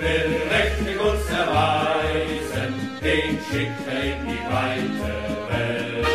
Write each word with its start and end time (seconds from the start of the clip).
will 0.00 0.30
mächtig 0.50 1.00
uns 1.00 1.26
erweisen, 1.30 2.72
den 3.02 3.38
schickt 3.46 3.86
er 3.94 4.02
in 4.12 4.20
die 4.28 4.44
weite 4.54 5.12
Welt. 5.50 6.06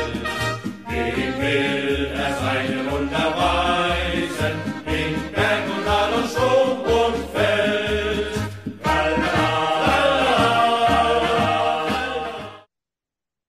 Dem 0.90 1.34
will 1.42 2.06
er 2.24 2.32
seine 2.44 2.80
Wunder 2.92 3.28
weisen, 3.44 4.56
in 4.98 5.14
Berg 5.36 5.66
und 5.76 5.84
Tal 5.86 6.14
und 6.20 6.28
Sturm 6.34 6.80
und 7.02 7.18
Feld. 7.34 8.34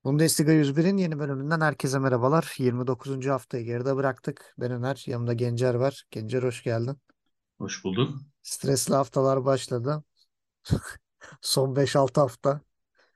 Bundesliga 0.04 0.52
101'in 0.52 0.98
yeni 0.98 1.18
bölümünden 1.18 1.60
herkese 1.60 1.98
merhabalar. 1.98 2.54
29. 2.58 3.26
haftayı 3.26 3.64
geride 3.64 3.96
bıraktık. 3.96 4.54
Ben 4.58 4.70
Öner, 4.70 5.04
yanımda 5.06 5.32
Gencer 5.32 5.74
var. 5.74 6.04
Gencer 6.10 6.42
hoş 6.42 6.62
geldin. 6.62 6.96
Hoş 7.58 7.84
bulduk. 7.84 8.10
Stresli 8.42 8.94
haftalar 8.94 9.44
başladı. 9.44 10.04
Son 11.40 11.76
5-6 11.76 12.20
hafta. 12.20 12.60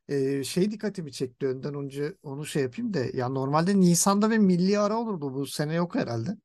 Ee, 0.08 0.44
şey 0.44 0.70
dikkatimi 0.72 1.12
çekti 1.12 1.46
önden 1.48 1.74
önce 1.74 2.14
onu 2.22 2.46
şey 2.46 2.62
yapayım 2.62 2.94
da 2.94 3.00
ya 3.14 3.30
normalde 3.30 3.80
Nisan'da 3.80 4.30
bir 4.32 4.38
milli 4.38 4.80
ara 4.80 4.98
olurdu. 4.98 5.34
Bu 5.34 5.46
sene 5.46 5.74
yok 5.74 5.94
herhalde. 5.94 6.36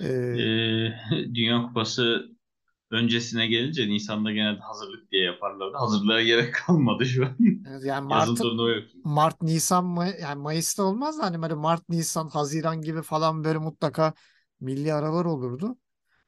Ee, 0.00 0.38
Ee, 0.38 0.88
Dünya 1.34 1.62
Kupası 1.62 2.30
öncesine 2.90 3.46
gelince 3.46 3.88
Nisan'da 3.88 4.32
genelde 4.32 4.60
hazırlık 4.60 5.12
diye 5.12 5.24
yaparlardı. 5.24 5.76
Hazırlığa 5.78 6.22
gerek 6.22 6.54
kalmadı 6.54 7.06
şu 7.06 7.26
an. 7.26 7.36
yani 7.84 8.06
yok. 8.70 8.84
Mart, 9.04 9.42
Nisan 9.42 9.84
mı? 9.84 10.08
Yani 10.20 10.42
Mayıs'ta 10.42 10.82
olmaz 10.82 11.18
da 11.18 11.24
hani 11.24 11.42
böyle 11.42 11.54
Mart, 11.54 11.88
Nisan, 11.88 12.28
Haziran 12.28 12.82
gibi 12.82 13.02
falan 13.02 13.44
böyle 13.44 13.58
mutlaka 13.58 14.14
milli 14.60 14.94
aralar 14.94 15.24
olurdu. 15.24 15.78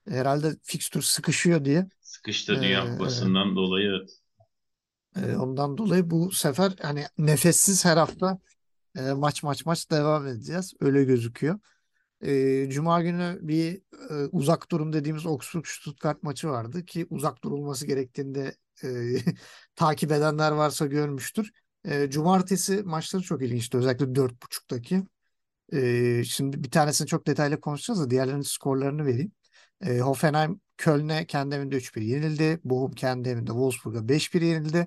Herhalde 0.09 0.57
fikstür 0.65 1.03
sıkışıyor 1.03 1.65
diye. 1.65 1.89
Sıkıştı 2.25 2.63
Dünya 2.63 2.85
Ee, 2.85 2.91
Kupası'ndan 2.91 3.57
dolayı 3.57 3.91
evet. 3.91 4.21
e, 5.17 5.37
ondan 5.37 5.79
dolayı 5.79 6.11
bu 6.11 6.33
sefer 6.33 6.73
hani 6.83 7.05
nefessiz 7.19 7.85
her 7.85 7.97
hafta 7.97 8.39
e, 8.99 9.13
maç 9.13 9.43
maç 9.43 9.67
maç 9.67 9.91
devam 9.91 10.27
edeceğiz. 10.27 10.75
Öyle 10.81 11.05
gözüküyor. 11.05 11.59
E, 12.21 12.71
Cuma 12.71 13.03
günü 13.03 13.39
bir 13.43 13.83
e, 14.11 14.15
uzak 14.33 14.71
durum 14.71 14.93
dediğimiz 14.93 15.27
Augsburg-Stuttgart 15.27 16.23
maçı 16.23 16.49
vardı 16.49 16.85
ki 16.85 17.07
uzak 17.11 17.45
durulması 17.45 17.87
gerektiğinde 17.87 18.55
e, 18.85 18.89
takip 19.77 20.13
edenler 20.13 20.53
varsa 20.53 20.87
görmüştür. 20.87 21.51
E, 21.85 22.11
Cumartesi 22.11 22.83
maçları 22.83 23.23
çok 23.23 23.43
ilginçti. 23.43 23.77
Özellikle 23.77 24.15
dört 24.15 24.43
buçuktaki. 24.43 25.03
E, 25.73 26.25
şimdi 26.25 26.65
bir 26.65 26.71
tanesini 26.71 27.07
çok 27.07 27.27
detaylı 27.27 27.61
konuşacağız 27.61 28.01
da 28.01 28.11
diğerlerinin 28.11 28.43
skorlarını 28.43 29.07
vereyim. 29.07 29.33
E, 29.85 30.01
Hoffenheim 30.01 30.61
Köln'e 30.77 31.27
kendi 31.27 31.55
evinde 31.55 31.77
3-1 31.77 32.01
yenildi. 32.01 32.61
Bochum 32.65 32.93
kendi 32.93 33.29
evinde 33.29 33.51
Wolfsburg'a 33.51 34.09
5-1 34.09 34.45
yenildi. 34.45 34.87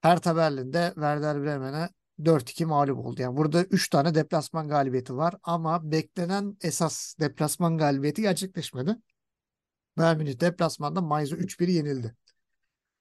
Hertha 0.00 0.36
Berlin'de 0.36 0.92
Werder 0.94 1.42
Bremen'e 1.42 1.88
4-2 2.24 2.64
mağlup 2.64 2.98
oldu. 2.98 3.22
Yani 3.22 3.36
burada 3.36 3.64
3 3.64 3.90
tane 3.90 4.14
deplasman 4.14 4.68
galibiyeti 4.68 5.16
var 5.16 5.34
ama 5.42 5.90
beklenen 5.92 6.56
esas 6.62 7.14
deplasman 7.20 7.78
galibiyeti 7.78 8.22
gerçekleşmedi. 8.22 8.96
Bayern 9.98 10.18
Münih 10.18 10.40
deplasmanda 10.40 11.00
Mainz'a 11.00 11.36
3-1 11.36 11.70
yenildi. 11.70 12.16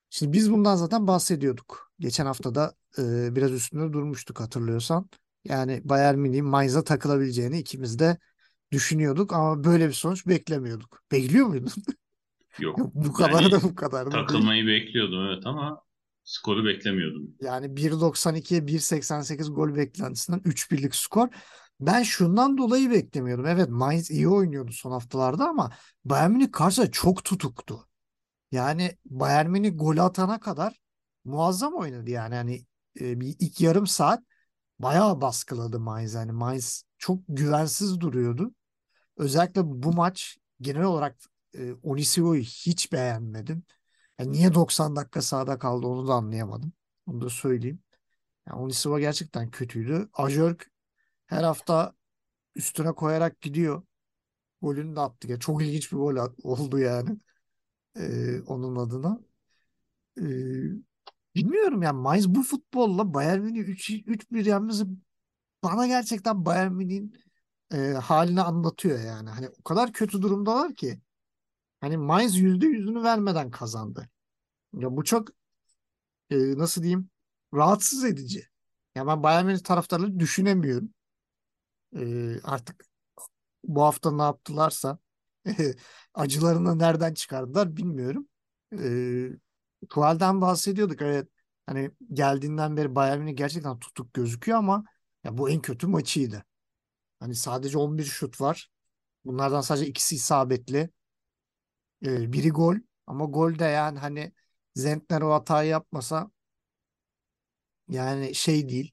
Şimdi 0.10 0.34
biz 0.34 0.52
bundan 0.52 0.76
zaten 0.76 1.08
bahsediyorduk. 1.08 1.92
Geçen 2.00 2.26
hafta 2.26 2.56
da 2.56 2.76
e, 2.98 3.36
biraz 3.36 3.52
üstünde 3.52 3.94
durmuştuk 3.94 4.40
hatırlıyorsan. 4.40 5.10
Yani 5.44 5.82
Bayern 5.84 6.18
Münih'in 6.18 6.46
Mainz'a 6.46 6.84
takılabileceğini 6.84 7.60
ikimiz 7.60 8.00
de 8.00 8.18
düşünüyorduk 8.72 9.34
ama 9.34 9.64
böyle 9.64 9.88
bir 9.88 9.94
sonuç 9.94 10.28
beklemiyorduk. 10.28 11.04
Bekliyor 11.12 11.48
muydun? 11.48 11.72
Yok. 12.60 12.78
Yok, 12.78 12.92
bu 12.96 13.14
kadar 13.14 13.44
Yani 13.44 13.52
da 13.52 13.64
bu 13.64 13.76
kadar 13.76 14.12
da 14.12 14.28
değil. 14.28 14.28
takılmayı 14.28 14.68
bekliyordum 14.68 15.28
evet 15.28 15.46
ama 15.46 15.84
skoru 16.24 16.66
beklemiyordum. 16.66 17.36
Yani 17.42 17.76
1.92'ye 17.78 18.68
1.88 18.68 19.50
gol 19.54 19.76
beklentisinden 19.76 20.42
3-1'lik 20.46 20.96
skor. 20.96 21.28
Ben 21.80 22.04
şundan 22.04 22.58
dolayı 22.58 22.92
beklemiyordum. 22.92 23.46
Evet 23.46 23.70
Mainz 23.70 24.12
iyi 24.12 24.28
oynuyordu 24.28 24.72
son 24.72 24.92
haftalarda 24.92 25.50
ama 25.50 25.72
Bayern 26.06 26.32
Münih 26.32 26.52
karşısında 26.52 26.92
çok 26.92 27.24
tutuktu. 27.24 27.88
Yani 28.52 28.98
Bayern 29.06 29.50
Münih 29.50 29.72
gol 29.76 29.98
atana 29.98 30.40
kadar 30.40 30.80
muazzam 31.26 31.74
oynadı 31.76 32.10
yani. 32.12 32.36
Hani 32.36 32.66
e, 33.02 33.20
bir 33.22 33.36
ilk 33.40 33.62
yarım 33.62 33.88
saat 33.88 34.24
bayağı 34.80 35.22
baskıladı 35.22 35.80
Mainz. 35.80 36.14
Yani 36.14 36.32
Mainz 36.32 36.84
çok 36.98 37.20
güvensiz 37.30 38.00
duruyordu. 38.00 38.52
Özellikle 39.20 39.62
bu 39.66 39.94
maç 39.94 40.40
genel 40.62 40.84
olarak 40.84 41.18
e, 41.56 41.74
Onisio'yu 41.74 42.42
hiç 42.44 42.94
beğenmedim. 42.94 43.64
Yani 44.20 44.34
niye 44.34 44.56
90 44.56 44.98
dakika 44.98 45.24
sahada 45.24 45.60
kaldı 45.60 45.88
onu 45.88 46.10
da 46.10 46.14
anlayamadım. 46.16 46.74
Onu 47.08 47.22
da 47.22 47.30
söyleyeyim. 47.30 47.84
Yani 48.48 48.62
Onisiva 48.62 49.02
gerçekten 49.02 49.52
kötüydü. 49.52 50.10
Ajörk 50.14 50.72
her 51.28 51.44
hafta 51.44 51.96
üstüne 52.56 52.94
koyarak 52.94 53.42
gidiyor. 53.42 53.84
Golünü 54.62 54.96
de 54.96 55.00
attı. 55.00 55.28
Yani 55.32 55.40
çok 55.40 55.64
ilginç 55.64 55.92
bir 55.92 55.98
gol 55.98 56.18
oldu 56.44 56.80
yani. 56.80 57.18
e, 58.00 58.42
onun 58.42 58.76
adına. 58.76 59.20
E, 60.18 60.24
bilmiyorum 61.36 61.82
yani 61.84 62.02
Mainz 62.02 62.30
bu 62.36 62.44
futbolla 62.44 63.14
Bayern 63.14 63.40
Münih 63.42 63.60
3-1 63.70 64.46
yenmesi 64.46 64.86
bana 65.64 65.88
gerçekten 65.88 66.46
Bayern 66.46 66.74
Münih'in 66.74 67.16
e, 67.74 67.78
halini 67.78 68.42
anlatıyor 68.42 69.00
yani. 69.00 69.30
Hani 69.30 69.50
o 69.50 69.64
kadar 69.64 69.94
kötü 69.94 70.22
durumdalar 70.22 70.76
ki. 70.76 71.02
Hani 71.82 71.98
Mainz 71.98 72.38
yüzde 72.38 72.68
yüzünü 72.68 73.04
vermeden 73.04 73.52
kazandı. 73.52 74.10
Ya 74.74 74.98
bu 74.98 75.04
çok 75.04 75.30
e, 76.30 76.58
nasıl 76.58 76.82
diyeyim 76.84 77.10
rahatsız 77.54 78.04
edici. 78.06 78.48
Ya 78.96 79.08
ben 79.08 79.24
Bayern 79.24 79.46
Münih 79.46 79.60
taraftarları 79.60 80.20
düşünemiyorum. 80.20 80.90
E, 81.96 82.42
artık 82.44 82.86
bu 83.64 83.84
hafta 83.84 84.12
ne 84.12 84.22
yaptılarsa 84.22 85.00
acılarını 86.14 86.80
nereden 86.80 87.14
çıkardılar 87.14 87.78
bilmiyorum. 87.78 88.28
E, 88.80 89.88
Tuval'den 89.90 90.42
bahsediyorduk. 90.42 91.02
Evet 91.02 91.30
hani 91.66 91.92
geldiğinden 92.14 92.78
beri 92.78 92.96
Bayern 92.96 93.20
Münih 93.20 93.38
gerçekten 93.38 93.80
tutuk 93.80 94.14
gözüküyor 94.14 94.58
ama 94.58 94.86
ya 95.24 95.38
bu 95.38 95.50
en 95.50 95.62
kötü 95.62 95.88
maçıydı. 95.88 96.46
Hani 97.20 97.36
sadece 97.36 97.78
11 97.78 98.04
şut 98.06 98.42
var. 98.42 98.70
Bunlardan 99.26 99.62
sadece 99.62 99.88
ikisi 99.88 100.16
isabetli. 100.16 100.90
E, 102.06 102.34
biri 102.34 102.50
gol 102.50 102.76
ama 103.08 103.26
gol 103.26 103.60
de 103.60 103.64
yani 103.66 104.00
hani 104.00 104.32
Zentner 104.76 105.22
o 105.22 105.34
hatayı 105.34 105.70
yapmasa 105.70 106.32
yani 107.90 108.36
şey 108.36 108.70
değil. 108.70 108.92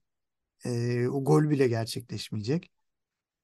e, 0.67 1.09
o 1.09 1.25
gol 1.25 1.51
bile 1.51 1.69
gerçekleşmeyecek. 1.69 2.71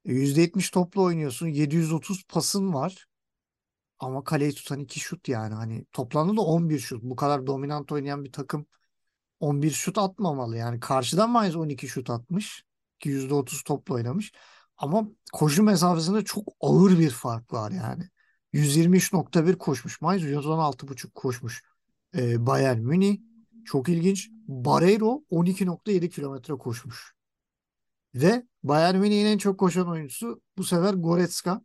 E, 0.06 0.12
%70 0.15 0.71
toplu 0.71 1.03
oynuyorsun. 1.04 1.48
730 1.48 2.25
pasın 2.28 2.75
var. 2.75 3.06
Ama 3.98 4.25
kaleyi 4.25 4.53
tutan 4.54 4.81
2 4.81 5.00
şut 5.00 5.28
yani. 5.28 5.54
Hani 5.54 5.84
toplamda 5.92 6.37
da 6.37 6.41
11 6.42 6.78
şut. 6.78 7.03
Bu 7.03 7.16
kadar 7.16 7.47
dominant 7.47 7.92
oynayan 7.92 8.25
bir 8.25 8.32
takım 8.32 8.66
11 9.41 9.71
şut 9.71 9.98
atmamalı. 9.98 10.56
Yani 10.56 10.81
karşıdan 10.81 11.31
Mainz 11.31 11.56
12 11.56 11.88
şut 11.88 12.10
atmış. 12.10 12.65
Ki 13.00 13.09
%30 13.10 13.62
toplu 13.65 13.94
oynamış. 13.94 14.32
Ama 14.77 15.09
koşu 15.33 15.62
mesafesinde 15.62 16.25
çok 16.25 16.49
ağır 16.60 16.99
bir 16.99 17.10
fark 17.10 17.53
var 17.53 17.71
yani. 17.71 18.09
123.1 18.53 19.59
koşmuş. 19.59 20.00
Mainz 20.00 20.22
116.5 20.22 21.10
koşmuş. 21.15 21.62
Ee, 22.16 22.47
Bayern 22.47 22.78
Münih 22.78 23.21
çok 23.65 23.88
ilginç. 23.88 24.28
Barreiro 24.49 25.22
12.7 25.31 26.09
kilometre 26.09 26.55
koşmuş. 26.55 27.15
Ve 28.15 28.47
Bayern 28.62 28.97
Münih'in 28.97 29.27
en 29.27 29.38
çok 29.38 29.60
koşan 29.60 29.88
oyuncusu 29.88 30.43
bu 30.59 30.65
sefer 30.65 30.94
Goretzka. 30.94 31.62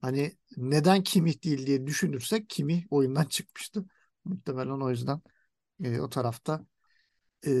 Hani 0.00 0.32
neden 0.56 1.02
Kimmich 1.02 1.44
değil 1.44 1.66
diye 1.66 1.86
düşünürsek 1.86 2.48
Kimmich 2.50 2.86
oyundan 2.90 3.24
çıkmıştı. 3.28 3.84
Muhtemelen 4.24 4.80
o 4.80 4.90
yüzden 4.90 5.20
e, 5.84 6.00
o 6.00 6.08
tarafta 6.08 6.66
e, 7.46 7.52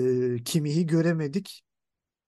Kimmich'i 0.44 0.86
göremedik. 0.86 1.64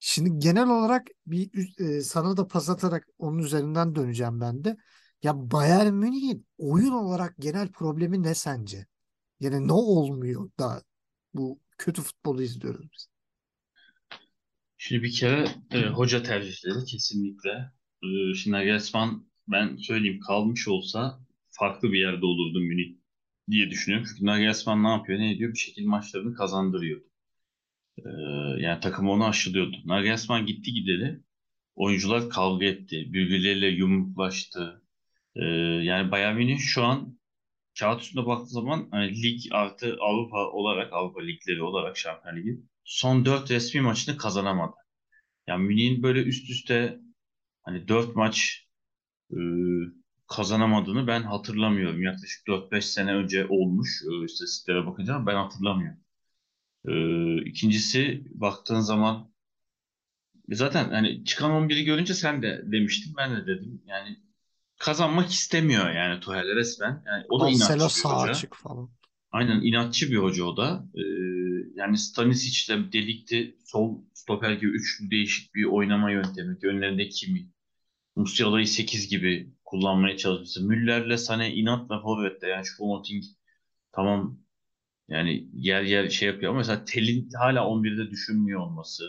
Şimdi 0.07 0.39
genel 0.39 0.69
olarak 0.69 1.07
bir 1.27 1.81
e, 1.81 2.01
sana 2.01 2.37
da 2.37 2.49
pas 2.49 2.71
atarak 2.71 3.09
onun 3.19 3.39
üzerinden 3.39 3.95
döneceğim 3.95 4.41
ben 4.41 4.65
de. 4.65 4.77
Ya 5.23 5.51
Bayern 5.51 5.95
Münih'in 5.95 6.47
oyun 6.59 6.93
olarak 6.93 7.35
genel 7.39 7.73
problemi 7.73 8.23
ne 8.23 8.35
sence? 8.35 8.87
Yani 9.41 9.69
ne 9.69 9.73
olmuyor 9.73 10.51
da 10.59 10.83
bu 11.35 11.61
kötü 11.79 12.03
futbolu 12.03 12.43
izliyoruz 12.43 12.87
biz. 12.93 13.09
Şimdi 14.77 15.03
bir 15.03 15.13
kere 15.13 15.49
e, 15.71 15.87
hoca 15.87 16.23
tercihleri 16.23 16.85
kesinlikle. 16.85 17.73
E, 18.03 18.35
şimdi 18.35 18.57
Nagelsmann 18.57 19.27
ben 19.49 19.77
söyleyeyim 19.77 20.21
kalmış 20.21 20.69
olsa 20.69 21.21
farklı 21.51 21.93
bir 21.93 21.99
yerde 22.01 22.27
olurdu 22.27 22.61
Münih 22.61 22.97
diye 23.51 23.71
düşünüyorum. 23.71 24.09
Çünkü 24.11 24.27
Nagelsmann 24.27 24.85
ne 24.85 24.89
yapıyor? 24.89 25.19
Ne 25.19 25.33
ediyor? 25.33 25.53
Bir 25.53 25.59
şekilde 25.59 25.87
maçlarını 25.89 26.35
kazandırıyor. 26.35 27.01
E, 27.99 28.09
yani 28.59 28.81
takım 28.81 29.09
onu 29.09 29.25
aşılıyordu. 29.27 29.77
Nagelsmann 29.85 30.47
gitti 30.47 30.73
gideli. 30.73 31.21
Oyuncular 31.77 32.31
kavga 32.31 32.67
etti. 32.67 32.97
Birbirleriyle 33.13 33.67
yumruklaştı. 33.69 34.83
E, 35.37 35.45
yani 35.85 36.11
Bayern 36.11 36.37
Münih 36.37 36.59
şu 36.59 36.85
an 36.85 37.19
kağıt 37.81 38.03
üstünde 38.03 38.27
baktığı 38.27 38.51
zaman 38.51 38.89
hani 38.91 39.23
lig 39.23 39.41
artı 39.53 39.97
Avrupa 40.01 40.39
olarak 40.51 40.93
Avrupa 40.93 41.23
ligleri 41.23 41.63
olarak 41.63 41.99
Şampiyon 41.99 42.37
Ligi 42.37 42.61
son 42.85 43.25
4 43.25 43.51
resmi 43.51 43.81
maçını 43.81 44.17
kazanamadı. 44.17 44.77
Yani 45.49 45.65
Münih'in 45.65 46.03
böyle 46.03 46.23
üst 46.23 46.51
üste 46.51 47.01
hani 47.63 47.89
4 47.89 48.17
maç 48.17 48.67
e, 49.33 49.39
kazanamadığını 50.29 51.07
ben 51.07 51.23
hatırlamıyorum. 51.23 52.03
Yaklaşık 52.03 52.47
4-5 52.47 52.87
sene 52.87 53.15
önce 53.15 53.47
olmuş 53.49 54.03
e, 54.23 54.25
istatistiklere 54.25 54.87
bakınca 54.87 55.15
ama 55.15 55.27
ben 55.27 55.37
hatırlamıyorum. 55.37 56.04
E, 56.89 56.93
ikincisi 57.45 58.23
baktığın 58.35 58.81
zaman 58.81 59.31
zaten 60.49 60.91
hani 60.91 61.25
çıkan 61.25 61.51
11'i 61.51 61.85
görünce 61.85 62.15
sen 62.15 62.43
de 62.43 62.63
demiştin 62.65 63.15
ben 63.17 63.37
de 63.37 63.47
dedim. 63.47 63.83
Yani 63.87 64.17
kazanmak 64.79 65.31
istemiyor 65.31 65.91
yani 65.91 66.21
Tuchel 66.21 66.55
resmen. 66.55 67.03
Yani 67.07 67.25
o 67.29 67.41
da 67.41 67.51
inatçı 67.51 67.75
bir 67.75 67.89
sağ 67.89 68.23
hoca. 68.23 68.31
açık 68.31 68.55
falan. 68.55 68.91
Aynen 69.31 69.61
inatçı 69.61 70.11
bir 70.11 70.17
hoca 70.17 70.45
o 70.45 70.57
da. 70.57 70.85
Ee, 70.95 71.01
yani 71.75 71.99
Stanisic'le 71.99 72.93
delikti 72.93 73.57
sol 73.65 74.01
stoper 74.15 74.53
gibi 74.53 74.71
üçlü 74.71 75.11
değişik 75.11 75.55
bir 75.55 75.65
oynama 75.65 76.11
yöntemi. 76.11 76.59
Önlerinde 76.63 77.09
Kimi. 77.09 77.49
Musiala'yı 78.17 78.67
8 78.67 79.09
gibi 79.09 79.55
kullanmaya 79.65 80.17
çalışması. 80.17 80.65
Müller'le 80.65 81.17
Sané 81.17 81.53
inatla 81.53 82.03
forvette. 82.03 82.49
Yani 82.49 82.65
Choupo-Moting 82.65 83.25
tamam 83.93 84.44
yani 85.09 85.49
yer 85.55 85.83
yer 85.83 86.09
şey 86.09 86.29
yapıyor 86.29 86.51
ama 86.51 86.59
mesela 86.59 86.85
Tel'in 86.85 87.31
hala 87.41 87.67
11'de 87.69 88.11
düşünmüyor 88.11 88.61
olması. 88.61 89.05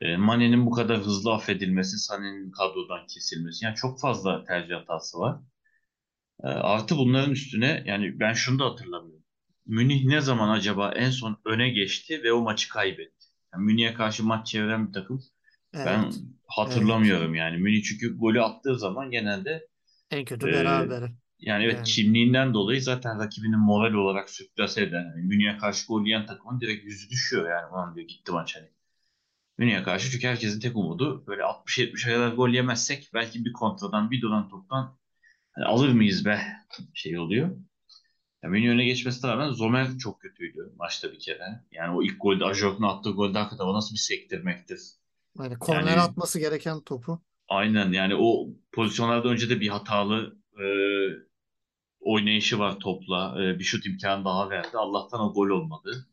E, 0.00 0.16
Mane'nin 0.16 0.66
bu 0.66 0.70
kadar 0.70 0.98
hızlı 0.98 1.32
affedilmesi, 1.34 1.96
Sané'nin 1.96 2.50
kadrodan 2.52 3.06
kesilmesi. 3.06 3.64
Yani 3.64 3.76
çok 3.76 4.00
fazla 4.00 4.44
tercih 4.44 4.74
hatası 4.76 5.18
var. 5.18 5.40
E, 6.44 6.46
artı 6.48 6.96
bunların 6.96 7.30
üstüne 7.32 7.82
yani 7.86 8.20
ben 8.20 8.32
şunu 8.32 8.58
da 8.58 8.64
hatırlamıyorum. 8.64 9.24
Münih 9.66 10.04
ne 10.04 10.20
zaman 10.20 10.48
acaba 10.48 10.92
en 10.92 11.10
son 11.10 11.40
öne 11.44 11.68
geçti 11.70 12.20
ve 12.24 12.32
o 12.32 12.40
maçı 12.42 12.68
kaybetti? 12.68 13.26
Yani 13.54 13.64
Münih'e 13.64 13.94
karşı 13.94 14.24
maç 14.24 14.46
çeviren 14.46 14.88
bir 14.88 14.92
takım 14.92 15.20
ben 15.84 16.12
Evet. 16.12 16.22
hatırlamıyorum 16.46 17.34
yani. 17.34 17.58
Münih 17.58 17.82
çünkü 17.84 18.18
golü 18.18 18.42
attığı 18.42 18.78
zaman 18.78 19.10
genelde 19.10 19.68
En 20.10 20.24
kötü 20.24 20.46
e, 20.46 20.52
berabere. 20.52 21.12
Yani 21.40 21.64
evet 21.64 21.74
Yani. 21.74 21.84
kimliğinden 21.84 22.54
dolayı 22.54 22.82
zaten 22.82 23.18
rakibinin 23.20 23.58
moral 23.58 23.94
olarak 23.94 24.30
sürklase 24.30 24.82
eden 24.82 25.02
yani 25.04 25.22
Münih'e 25.26 25.58
karşı 25.58 25.86
gol 25.86 26.04
yiyen 26.06 26.26
takımın 26.26 26.60
direkt 26.60 26.84
yüzü 26.84 27.10
düşüyor 27.10 27.50
yani. 27.50 27.66
Ulan 27.72 27.94
diyor 27.96 28.08
gitti 28.08 28.32
maç 28.32 28.56
hani. 28.56 28.68
Münih'e 29.58 29.82
karşı 29.82 30.10
çünkü 30.10 30.28
herkesin 30.28 30.60
tek 30.60 30.76
umudu 30.76 31.24
böyle 31.26 31.42
60-70'e 31.44 32.14
kadar 32.14 32.32
gol 32.32 32.48
yemezsek 32.50 33.10
belki 33.14 33.44
bir 33.44 33.52
kontradan 33.52 34.10
bir 34.10 34.22
duran 34.22 34.48
toptan 34.48 34.98
hani 35.52 35.66
alır 35.66 35.88
mıyız 35.92 36.24
be 36.24 36.42
şey 36.94 37.18
oluyor. 37.18 37.56
Ya 38.42 38.50
Münih 38.50 38.70
öne 38.70 38.84
geçmesine 38.84 39.30
rağmen 39.30 39.50
Zomer 39.52 39.98
çok 39.98 40.20
kötüydü 40.20 40.72
maçta 40.76 41.12
bir 41.12 41.18
kere. 41.18 41.64
Yani 41.72 41.96
o 41.96 42.02
ilk 42.02 42.22
golde 42.22 42.44
Ajork'un 42.44 42.84
attığı 42.84 43.10
golde 43.10 43.38
hakikaten 43.38 43.64
o 43.64 43.74
nasıl 43.74 43.94
bir 43.94 44.00
sektirmektir. 44.00 44.80
Yani 45.38 45.58
korner 45.58 45.96
Yani 45.96 46.02
atması 46.02 46.38
gereken 46.38 46.80
topu. 46.80 47.22
aynen 47.48 47.92
yani 47.92 48.14
o 48.18 48.48
pozisyonlarda 48.72 49.28
önce 49.28 49.50
de 49.50 49.60
bir 49.60 49.68
hatalı 49.68 50.36
e, 50.60 50.64
oynayışı 52.00 52.58
var 52.58 52.78
topla. 52.80 53.44
E, 53.44 53.58
bir 53.58 53.64
şut 53.64 53.86
imkanı 53.86 54.24
daha 54.24 54.50
verdi. 54.50 54.76
Allah'tan 54.76 55.20
o 55.20 55.32
gol 55.32 55.48
olmadı. 55.48 56.06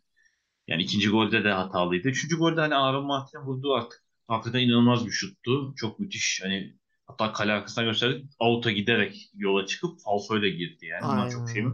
Yani 0.68 0.84
ikinci 0.84 1.10
golde 1.10 1.44
de 1.44 1.52
hatalıydı. 1.52 2.08
Üçüncü 2.08 2.38
golde 2.38 2.62
hani 2.62 2.76
Aaron 2.76 3.06
Martin'e 3.06 3.42
vurdu 3.42 3.74
artık. 3.74 4.04
Hakikaten 4.28 4.60
inanılmaz 4.60 5.06
bir 5.06 5.12
şuttu. 5.12 5.74
Çok 5.76 6.00
müthiş. 6.00 6.40
Hani 6.44 6.78
hatta 7.06 7.34
kale 7.34 7.54
arkasına 7.54 7.84
gösterdik. 7.84 8.26
Out'a 8.40 8.72
giderek 8.72 9.30
yola 9.34 9.66
çıkıp 9.66 10.00
falsoyla 10.06 10.48
girdi 10.48 10.86
yani. 10.86 11.04
Bunlar 11.04 11.30
çok 11.32 11.42
Aynen 11.42 11.54
şey 11.54 11.64
mi? 11.64 11.74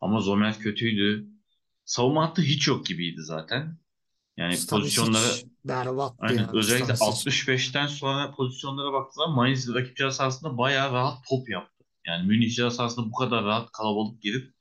Ama 0.00 0.20
Zomer 0.20 0.58
kötüydü. 0.58 1.26
Savunma 1.84 2.28
hattı 2.28 2.42
hiç 2.42 2.68
yok 2.68 2.86
gibiydi 2.86 3.20
zaten. 3.22 3.78
Yani 4.36 4.56
pozisyonlara 4.70 5.20
Stanisic 5.20 5.48
berbattı 5.64 6.16
aynen 6.18 6.42
yani 6.42 6.50
özellikle 6.52 6.96
Stanisic. 6.96 7.30
65'ten 7.30 7.86
sonra 7.86 8.30
pozisyonlara 8.30 8.92
baktığı 8.92 9.14
zaman 9.14 9.36
Mainz 9.36 9.74
rakip 9.74 9.96
ceza 9.96 10.10
sahasında 10.10 10.58
bayağı 10.58 10.92
rahat 10.92 11.18
top 11.30 11.48
yaptı. 11.48 11.71
Yani 12.06 12.26
Münih 12.26 12.50
ceza 12.50 12.70
sahasında 12.70 13.06
bu 13.06 13.12
kadar 13.12 13.44
rahat 13.44 13.72
kalabalık 13.72 14.22
girip 14.22 14.52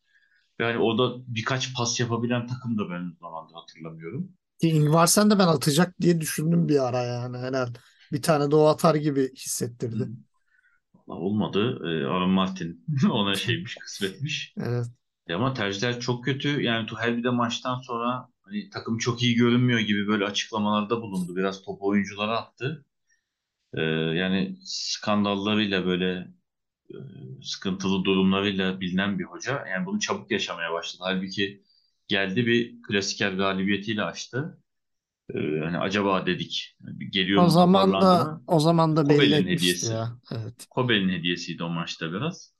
yani 0.59 0.77
orada 0.77 1.23
birkaç 1.27 1.75
pas 1.75 1.99
yapabilen 1.99 2.47
takım 2.47 2.77
da 2.77 2.89
ben 2.89 3.17
o 3.21 3.61
hatırlamıyorum. 3.61 4.31
Ingvarsen 4.61 5.31
de 5.31 5.39
ben 5.39 5.47
atacak 5.47 6.01
diye 6.01 6.21
düşündüm 6.21 6.69
bir 6.69 6.87
ara 6.87 7.03
yani 7.03 7.37
herhalde. 7.37 7.79
Bir 8.11 8.21
tane 8.21 8.51
de 8.51 8.55
o 8.55 8.65
atar 8.65 8.95
gibi 8.95 9.33
hissettirdi. 9.35 10.09
Valla 11.07 11.19
Olmadı. 11.19 11.79
Ee, 11.83 12.05
Aaron 12.05 12.29
Martin 12.29 12.85
ona 13.11 13.35
şeymiş, 13.35 13.75
kısmetmiş. 13.75 14.53
Evet. 14.57 14.85
E 15.27 15.33
ama 15.33 15.53
tercihler 15.53 15.99
çok 15.99 16.25
kötü. 16.25 16.61
Yani 16.61 16.85
Tuchel 16.87 17.17
bir 17.17 17.23
de 17.23 17.29
maçtan 17.29 17.79
sonra 17.81 18.27
hani 18.41 18.69
takım 18.69 18.97
çok 18.97 19.23
iyi 19.23 19.35
görünmüyor 19.35 19.79
gibi 19.79 20.07
böyle 20.07 20.25
açıklamalarda 20.25 21.01
bulundu. 21.01 21.35
Biraz 21.35 21.61
topu 21.61 21.87
oyunculara 21.87 22.37
attı. 22.37 22.85
Ee, 23.73 23.81
yani 23.81 24.57
skandallarıyla 24.63 25.85
böyle 25.85 26.27
sıkıntılı 27.43 28.03
durumlarıyla 28.05 28.81
bilinen 28.81 29.19
bir 29.19 29.23
hoca. 29.23 29.65
Yani 29.67 29.85
bunu 29.85 29.99
çabuk 29.99 30.31
yaşamaya 30.31 30.73
başladı. 30.73 31.03
Halbuki 31.05 31.63
geldi 32.07 32.45
bir 32.47 32.81
klasiker 32.81 33.31
galibiyetiyle 33.33 34.03
açtı. 34.03 34.57
Ee, 35.35 35.39
hani 35.39 35.77
acaba 35.77 36.25
dedik 36.25 36.77
geliyor 37.11 37.41
O 37.41 37.43
mu 37.43 37.49
zaman 37.49 38.01
da 38.01 38.23
mı? 38.23 38.43
o 38.47 38.59
zaman 38.59 38.95
da 38.95 39.03
Kobel'in 39.03 39.47
hediyesi. 39.47 39.93
ya. 39.93 40.19
Evet. 40.31 40.67
Kobel'in 40.69 41.09
hediyesiydi 41.09 41.63
o 41.63 41.69
maçta 41.69 42.13
biraz. 42.13 42.53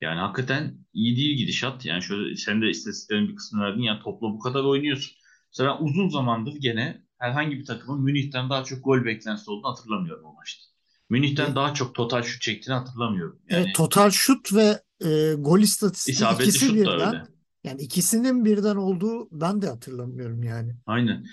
Yani 0.00 0.20
hakikaten 0.20 0.78
iyi 0.92 1.16
değil 1.16 1.36
gidişat. 1.36 1.86
Yani 1.86 2.02
şöyle 2.02 2.36
sen 2.36 2.62
de 2.62 2.70
istatistiklerin 2.70 3.28
bir 3.28 3.36
kısmını 3.36 3.64
verdin 3.64 3.82
ya 3.82 4.00
topla 4.00 4.28
bu 4.28 4.38
kadar 4.38 4.64
oynuyorsun. 4.64 5.16
Mesela 5.52 5.78
uzun 5.78 6.08
zamandır 6.08 6.54
gene 6.56 7.02
herhangi 7.18 7.58
bir 7.58 7.64
takımın 7.64 8.02
Münih'ten 8.04 8.50
daha 8.50 8.64
çok 8.64 8.84
gol 8.84 9.04
beklentisi 9.04 9.50
olduğunu 9.50 9.70
hatırlamıyorum 9.72 10.24
o 10.26 10.34
maçta. 10.34 10.73
Münih'ten 11.10 11.46
E, 11.52 11.54
daha 11.54 11.74
çok 11.74 11.94
total 11.94 12.22
şut 12.22 12.42
çektiğini 12.42 12.78
hatırlamıyorum. 12.78 13.40
Yani 13.50 13.72
total 13.72 14.10
şut 14.10 14.52
ve 14.54 14.82
e, 15.04 15.34
gol 15.34 15.60
istatistiği 15.60 16.28
ikisi 16.30 16.58
şut 16.58 16.74
birden. 16.74 16.88
öyle. 16.88 17.26
Yani 17.64 17.82
ikisinin 17.82 18.44
birden 18.44 18.76
olduğu 18.76 19.28
ben 19.40 19.62
de 19.62 19.68
hatırlamıyorum 19.68 20.42
yani. 20.42 20.76
Aynen. 20.86 21.24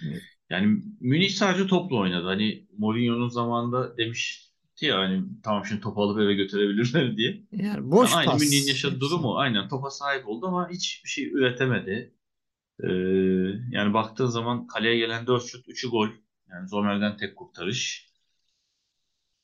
Yani 0.49 0.83
Münih 0.99 1.29
sadece 1.29 1.67
topla 1.67 1.95
oynadı. 1.97 2.25
Hani 2.27 2.67
Mourinho'nun 2.77 3.29
zamanında 3.29 3.97
demişti 3.97 4.85
ya 4.85 4.97
hani 4.99 5.23
tamam 5.43 5.65
şimdi 5.65 5.81
topu 5.81 6.01
alıp 6.03 6.19
eve 6.21 6.33
götürebilirler 6.35 7.17
diye. 7.17 7.43
Yani 7.51 7.91
Yani 7.91 7.91
boş 7.91 8.11
aynı 8.11 8.37
Münih'in 8.37 8.67
pas 8.67 8.67
yaşadığı 8.67 8.99
hepsi. 8.99 8.99
durumu 8.99 9.37
aynen 9.37 9.69
topa 9.69 9.89
sahip 9.89 10.27
oldu 10.27 10.47
ama 10.47 10.69
hiçbir 10.69 11.09
şey 11.09 11.25
üretemedi. 11.33 12.13
Ee, 12.83 12.87
yani 13.71 13.93
baktığın 13.93 14.25
zaman 14.27 14.67
kaleye 14.67 14.97
gelen 14.97 15.27
4 15.27 15.45
şut 15.45 15.69
3'ü 15.69 15.89
gol. 15.89 16.09
Yani 16.49 16.67
Zomer'den 16.69 17.17
tek 17.17 17.35
kurtarış. 17.37 18.10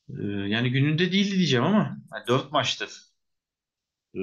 Ee, 0.10 0.24
yani 0.24 0.72
gününde 0.72 1.12
değildi 1.12 1.36
diyeceğim 1.36 1.66
ama 1.66 1.98
yani 2.14 2.28
4 2.28 2.52
maçtır 2.52 2.90
ee, 4.16 4.20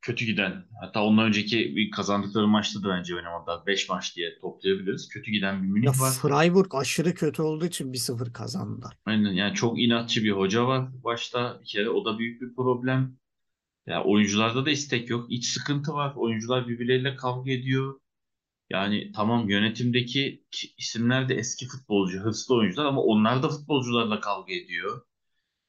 kötü 0.00 0.24
giden. 0.24 0.64
Hatta 0.80 1.04
ondan 1.04 1.26
önceki 1.26 1.76
bir 1.76 1.90
kazandıkları 1.90 2.48
maçta 2.48 2.82
da 2.82 2.88
bence 2.88 3.16
oynamadılar. 3.16 3.66
5 3.66 3.88
maç 3.88 4.16
diye 4.16 4.38
toplayabiliriz. 4.40 5.08
Kötü 5.08 5.30
giden 5.30 5.62
bir 5.62 5.66
Ya 5.66 5.72
Münih 5.72 6.00
var. 6.00 6.12
Freiburg 6.12 6.74
aşırı 6.74 7.14
kötü 7.14 7.42
olduğu 7.42 7.66
için 7.66 7.92
1-0 7.92 8.32
kazandılar. 8.32 8.96
Aynen 9.06 9.32
yani 9.32 9.54
çok 9.54 9.80
inatçı 9.80 10.24
bir 10.24 10.30
hoca 10.30 10.66
var 10.66 10.88
başta. 11.04 11.60
Bir 11.60 11.66
kere 11.66 11.90
o 11.90 12.04
da 12.04 12.18
büyük 12.18 12.42
bir 12.42 12.54
problem. 12.54 13.16
Ya 13.86 14.04
oyuncularda 14.04 14.66
da 14.66 14.70
istek 14.70 15.10
yok. 15.10 15.26
İç 15.32 15.46
sıkıntı 15.46 15.92
var. 15.92 16.12
Oyuncular 16.16 16.68
birbirleriyle 16.68 17.16
kavga 17.16 17.50
ediyor. 17.50 18.00
Yani 18.70 19.12
tamam 19.12 19.48
yönetimdeki 19.48 20.44
ki- 20.50 20.74
isimler 20.78 21.28
de 21.28 21.34
eski 21.34 21.66
futbolcu, 21.68 22.20
hırslı 22.20 22.54
oyuncular 22.56 22.84
ama 22.86 23.02
onlar 23.02 23.42
da 23.42 23.48
futbolcularla 23.48 24.20
kavga 24.20 24.52
ediyor. 24.54 25.02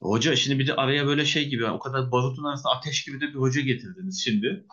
Hoca 0.02 0.36
şimdi 0.36 0.60
bir 0.60 0.68
de 0.68 0.76
araya 0.76 1.08
böyle 1.08 1.26
şey 1.26 1.50
gibi 1.50 1.68
o 1.68 1.80
kadar 1.80 2.12
barutun 2.14 2.44
arasında 2.44 2.72
ateş 2.74 3.04
gibi 3.06 3.22
de 3.22 3.30
bir 3.30 3.36
hoca 3.36 3.62
getirdiniz 3.62 4.22
şimdi. 4.26 4.66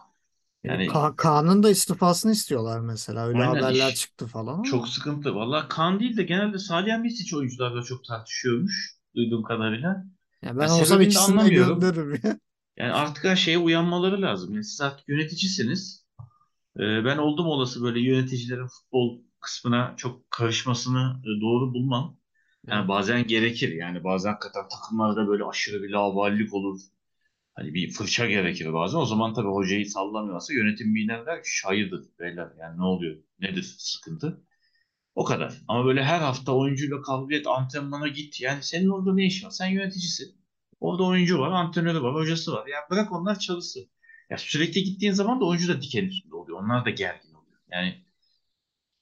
E, 0.65 0.69
Yani 0.69 0.87
Ka 0.87 1.17
Kaan'ın 1.17 1.63
da 1.63 1.71
istifasını 1.71 2.33
istiyorlar 2.33 2.81
mesela. 2.81 3.27
Öyle 3.27 3.43
aynen 3.43 3.45
haberler 3.45 3.95
iş 3.95 3.95
çıktı 3.95 4.27
falan 4.27 4.63
çok 4.63 4.89
sıkıntı. 4.89 5.35
Valla 5.35 5.69
Kaan 5.69 6.01
değil 6.01 6.17
de 6.17 6.23
genelde 6.23 6.59
Salih 6.59 6.99
Misic 6.99 7.37
oyuncularla 7.37 7.83
çok 7.83 8.05
tartışıyormuş 8.05 8.97
duyduğum 9.17 9.43
kadarıyla. 9.45 10.05
Ya 10.43 10.59
ben 10.59 10.69
olsam 10.69 11.01
sebebini 11.01 11.15
de 11.15 11.19
ikisini 11.19 11.41
de 11.41 11.49
anlamıyorum. 11.49 11.51
gönderirim 11.51 12.15
ya. 12.25 12.39
Yani 12.77 12.93
artık 12.93 13.25
her 13.25 13.37
şeye 13.37 13.59
uyanmaları 13.59 14.23
lazım. 14.23 14.55
Yani 14.55 14.65
siz 14.65 14.81
artık 14.81 15.09
yöneticisiniz. 15.09 15.98
Ee, 16.79 17.05
ben 17.05 17.19
oldum 17.19 17.47
olası 17.47 17.83
böyle 17.83 18.01
yöneticilerin 18.01 18.67
futbol 18.67 19.19
kısmına 19.41 19.95
çok 19.97 20.31
karışmasını 20.31 21.23
e, 21.25 21.41
doğru 21.41 21.75
bulmam. 21.75 22.19
Yani 22.67 22.89
bazen 22.89 23.27
gerekir. 23.27 23.73
Yani 23.75 24.05
bazen 24.05 24.31
hakikaten 24.31 24.69
takımlarda 24.69 25.29
böyle 25.29 25.45
aşırı 25.45 25.83
bir 25.83 25.91
laubalilik 25.91 26.55
olur. 26.55 26.81
Hani 27.55 27.75
bir 27.75 27.93
fırça 27.93 28.27
gerekir 28.27 28.73
bazen. 28.73 28.99
O 28.99 29.07
zaman 29.07 29.35
tabii 29.35 29.49
hocayı 29.49 29.91
sallamıyorsa 29.91 30.55
yönetim 30.55 30.95
bir 30.95 31.05
iner 31.05 31.27
der 31.27 31.43
ki 31.43 31.51
hayırdır 31.65 32.05
beyler 32.21 32.49
yani 32.61 32.79
ne 32.79 32.85
oluyor? 32.85 33.17
Nedir 33.41 33.63
sıkıntı? 33.79 34.45
O 35.15 35.25
kadar. 35.25 35.55
Ama 35.69 35.85
böyle 35.85 36.05
her 36.05 36.21
hafta 36.21 36.53
oyuncuyla 36.53 37.03
kavga 37.03 37.37
et, 37.37 37.47
antrenmana 37.47 38.09
git. 38.09 38.41
Yani 38.41 38.63
senin 38.63 38.89
orada 38.89 39.15
ne 39.15 39.27
işin 39.27 39.47
var? 39.47 39.51
Sen 39.51 39.69
yöneticisin. 39.69 40.37
Orada 40.81 41.05
oyuncu 41.05 41.39
var, 41.39 41.51
antrenörü 41.53 42.03
var, 42.03 42.15
hocası 42.15 42.53
var. 42.53 42.67
Yani 42.67 42.85
bırak 42.91 43.13
onlar 43.13 43.39
çalışsın. 43.39 43.91
Ya 44.31 44.39
sürekli 44.39 44.85
gittiğin 44.85 45.13
zaman 45.13 45.41
da 45.41 45.45
oyuncu 45.45 45.69
da 45.69 45.83
diken 45.83 46.05
üstünde 46.05 46.35
oluyor. 46.37 46.59
Onlar 46.63 46.85
da 46.85 46.91
gergin 46.91 47.35
oluyor. 47.35 47.61
Yani 47.73 48.05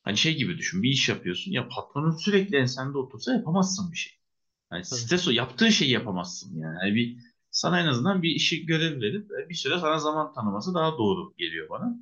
hani 0.03 0.17
şey 0.17 0.37
gibi 0.37 0.59
düşün. 0.59 0.83
Bir 0.83 0.91
iş 0.91 1.09
yapıyorsun. 1.09 1.53
Ya 1.53 1.69
patronun 1.69 2.17
sürekli 2.17 2.57
ensende 2.57 2.99
otursa 2.99 3.33
yapamazsın 3.33 3.93
bir 3.93 3.97
şey. 3.97 4.13
Yani 4.73 4.83
Tabii. 4.83 5.01
stres 5.01 5.29
o. 5.29 5.31
Yaptığın 5.31 5.71
şeyi 5.71 5.91
yapamazsın 5.91 6.59
yani. 6.59 6.77
Yani 6.83 6.95
bir 6.95 7.19
sana 7.51 7.81
en 7.81 7.87
azından 7.87 8.23
bir 8.23 8.31
işi 8.31 8.67
görev 8.67 9.01
verip 9.01 9.31
e, 9.33 9.49
bir 9.49 9.55
süre 9.55 9.79
sana 9.79 9.99
zaman 9.99 10.33
tanıması 10.35 10.75
daha 10.75 10.93
doğru 10.99 11.35
geliyor 11.39 11.69
bana. 11.71 11.97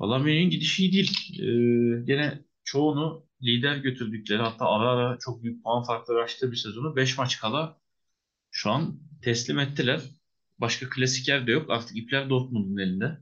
Vallahi 0.00 0.22
Münih'in 0.22 0.50
gidişi 0.50 0.82
iyi 0.82 0.92
değil. 0.92 1.10
Ee, 1.40 2.04
gene 2.04 2.44
çoğunu 2.64 3.26
lider 3.42 3.76
götürdükleri 3.76 4.42
hatta 4.42 4.66
ara 4.66 4.90
ara 4.90 5.18
çok 5.18 5.42
büyük 5.42 5.62
puan 5.64 5.82
farkları 5.82 6.22
açtığı 6.22 6.52
bir 6.52 6.56
sezonu 6.56 6.96
5 6.96 7.18
maç 7.18 7.38
kala 7.40 7.80
şu 8.50 8.70
an 8.70 9.00
teslim 9.22 9.58
ettiler. 9.58 10.00
Başka 10.58 10.88
klasik 10.90 11.28
yer 11.28 11.46
de 11.46 11.52
yok. 11.52 11.70
Artık 11.70 11.96
ipler 11.96 12.30
Dortmund'un 12.30 12.78
elinde. 12.78 13.18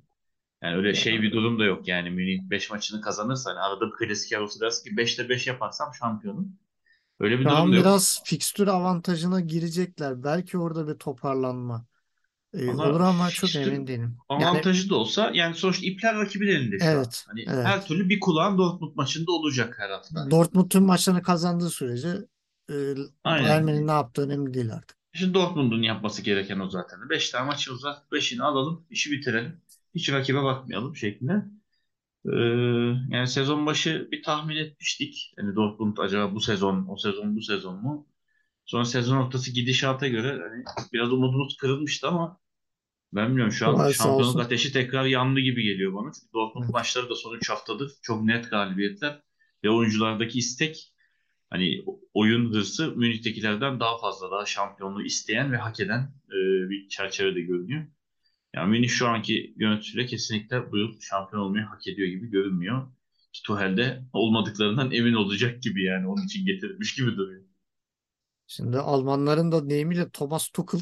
Yani 0.63 0.77
öyle 0.77 0.95
şey 0.95 1.23
bir 1.23 1.33
durum 1.33 1.59
da 1.59 1.65
yok. 1.65 1.89
Yani 1.89 2.11
Münih 2.11 2.41
5 2.51 2.71
maçını 2.71 3.01
kazanırsa 3.01 3.51
hani 3.51 3.61
arada 3.61 3.87
bir 3.87 3.93
klasik 3.93 4.33
yer 4.33 4.41
olsa 4.41 4.61
dersin 4.61 4.91
ki 4.91 4.97
5'te 4.97 5.29
5 5.29 5.47
yaparsam 5.47 5.95
şampiyonum. 5.99 6.59
Öyle 7.21 7.39
bir 7.39 7.45
Şu 7.45 7.51
durum 7.51 7.57
an 7.57 7.73
da 7.73 7.77
yok. 7.77 7.85
biraz 7.85 8.23
fikstür 8.25 8.69
avantajına 8.69 9.41
girecekler. 9.41 10.25
Belki 10.25 10.59
orada 10.59 10.89
bir 10.89 10.95
toparlanma 10.95 11.87
e, 12.55 12.67
Valla 12.67 12.91
olur 12.91 13.01
ama 13.01 13.31
çok 13.31 13.55
emin 13.57 13.87
değilim. 13.87 14.17
Yani 14.31 14.47
avantajı 14.47 14.91
da 14.91 14.95
olsa 14.97 15.31
yani 15.35 15.55
sonuçta 15.55 15.87
ipler 15.87 16.17
rakibin 16.17 16.49
elinde 16.49 16.79
şu 16.79 16.85
an. 16.85 16.93
evet, 16.97 17.25
Hani 17.27 17.45
evet. 17.49 17.67
her 17.67 17.87
türlü 17.87 18.09
bir 18.09 18.21
kulağın 18.21 18.59
Dortmund 18.59 18.97
maçında 18.97 19.33
olacak 19.33 19.77
her 19.79 19.91
hafta. 19.91 20.31
Dortmund 20.31 20.71
tüm 20.71 20.83
maçlarını 20.85 21.23
kazandığı 21.23 21.71
sürece 21.71 22.09
e. 22.71 22.75
Münih'in 23.61 23.87
ne 23.87 23.93
yaptığı 23.93 24.23
önemli 24.23 24.55
değil 24.55 24.73
artık. 24.75 25.04
Şimdi 25.15 25.35
Dortmund'un 25.35 25.83
yapması 25.83 26.23
gereken 26.23 26.61
o 26.61 26.69
zaten. 26.71 27.11
5 27.11 27.31
tane 27.31 27.47
maç 27.47 27.69
uzat, 27.69 28.13
5'ini 28.13 28.43
alalım, 28.43 28.87
işi 28.91 29.11
bitirelim. 29.13 29.61
Hiç 29.95 30.13
rakibe 30.13 30.43
bakmayalım 30.43 30.97
şeklinde. 30.97 31.45
Ee, 32.27 32.31
yani 33.11 33.29
sezon 33.29 33.67
başı 33.67 34.09
bir 34.13 34.23
tahmin 34.23 34.57
etmiştik. 34.57 35.35
Yani 35.39 35.57
Dortmund 35.57 35.97
acaba 35.99 36.35
bu 36.35 36.41
sezon, 36.41 36.87
o 36.89 36.97
sezon, 36.97 37.37
bu 37.37 37.43
sezon 37.43 37.83
mu? 37.83 38.07
Sonra 38.65 38.85
sezon 38.85 39.17
ortası 39.17 39.53
gidişata 39.53 40.09
göre 40.09 40.29
hani 40.29 40.65
biraz 40.93 41.13
umudumuz 41.13 41.57
kırılmıştı 41.57 42.09
ama 42.09 42.41
ben 43.13 43.29
bilmiyorum 43.29 43.53
şu 43.53 43.69
an 43.69 43.77
sağ 43.77 43.93
şampiyonluk 43.93 44.27
olsun. 44.27 44.39
ateşi 44.39 44.73
tekrar 44.73 45.05
yandı 45.05 45.41
gibi 45.41 45.63
geliyor 45.63 45.95
bana. 45.95 46.13
Çünkü 46.13 46.33
Dortmund 46.33 46.69
maçları 46.71 47.11
da 47.11 47.15
son 47.15 47.37
3 47.37 47.51
haftadır 47.51 47.93
çok 48.03 48.25
net 48.25 48.51
galibiyetler 48.51 49.23
ve 49.65 49.71
oyunculardaki 49.71 50.39
istek 50.39 50.94
hani 51.55 51.85
oyun 52.15 52.53
hırsı 52.55 52.97
Münih'tekilerden 52.97 53.81
daha 53.81 53.99
fazla 53.99 54.31
daha 54.31 54.47
şampiyonluğu 54.47 55.03
isteyen 55.05 55.53
ve 55.53 55.57
hak 55.57 55.81
eden 55.81 56.01
e, 56.29 56.71
bir 56.71 56.89
çerçevede 56.89 57.41
görünüyor. 57.41 57.87
Yani 58.55 58.71
Münih 58.71 58.89
şu 58.89 59.09
anki 59.09 59.55
yöneticiyle 59.59 60.07
kesinlikle 60.07 60.73
bu 60.73 60.79
yıl 60.79 61.01
şampiyon 61.01 61.43
olmayı 61.43 61.65
hak 61.65 61.89
ediyor 61.89 62.09
gibi 62.09 62.31
görünmüyor. 62.31 62.89
Ki 63.33 63.43
Tuchel'de 63.43 64.05
olmadıklarından 64.13 64.93
emin 64.93 65.15
olacak 65.15 65.63
gibi 65.63 65.85
yani 65.85 66.09
onun 66.09 66.25
için 66.27 66.47
getirilmiş 66.47 66.95
gibi 66.95 67.17
duruyor. 67.17 67.45
Şimdi 68.47 68.79
Almanların 68.79 69.53
da 69.53 69.71
deyimiyle 69.71 70.11
Thomas 70.11 70.49
Tuchel 70.49 70.81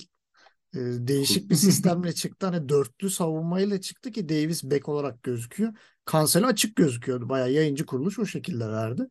e, 0.74 0.78
değişik 0.80 1.50
bir 1.50 1.54
sistemle 1.56 2.12
çıktı. 2.12 2.46
Hani 2.46 2.68
dörtlü 2.68 3.10
savunmayla 3.10 3.80
çıktı 3.80 4.10
ki 4.10 4.28
Davis 4.28 4.64
bek 4.64 4.88
olarak 4.88 5.22
gözüküyor. 5.22 5.74
Cancelo 6.12 6.46
açık 6.46 6.76
gözüküyordu. 6.76 7.28
Bayağı 7.28 7.52
yayıncı 7.52 7.86
kuruluş 7.86 8.18
o 8.18 8.26
şekilde 8.26 8.68
verdi. 8.68 9.02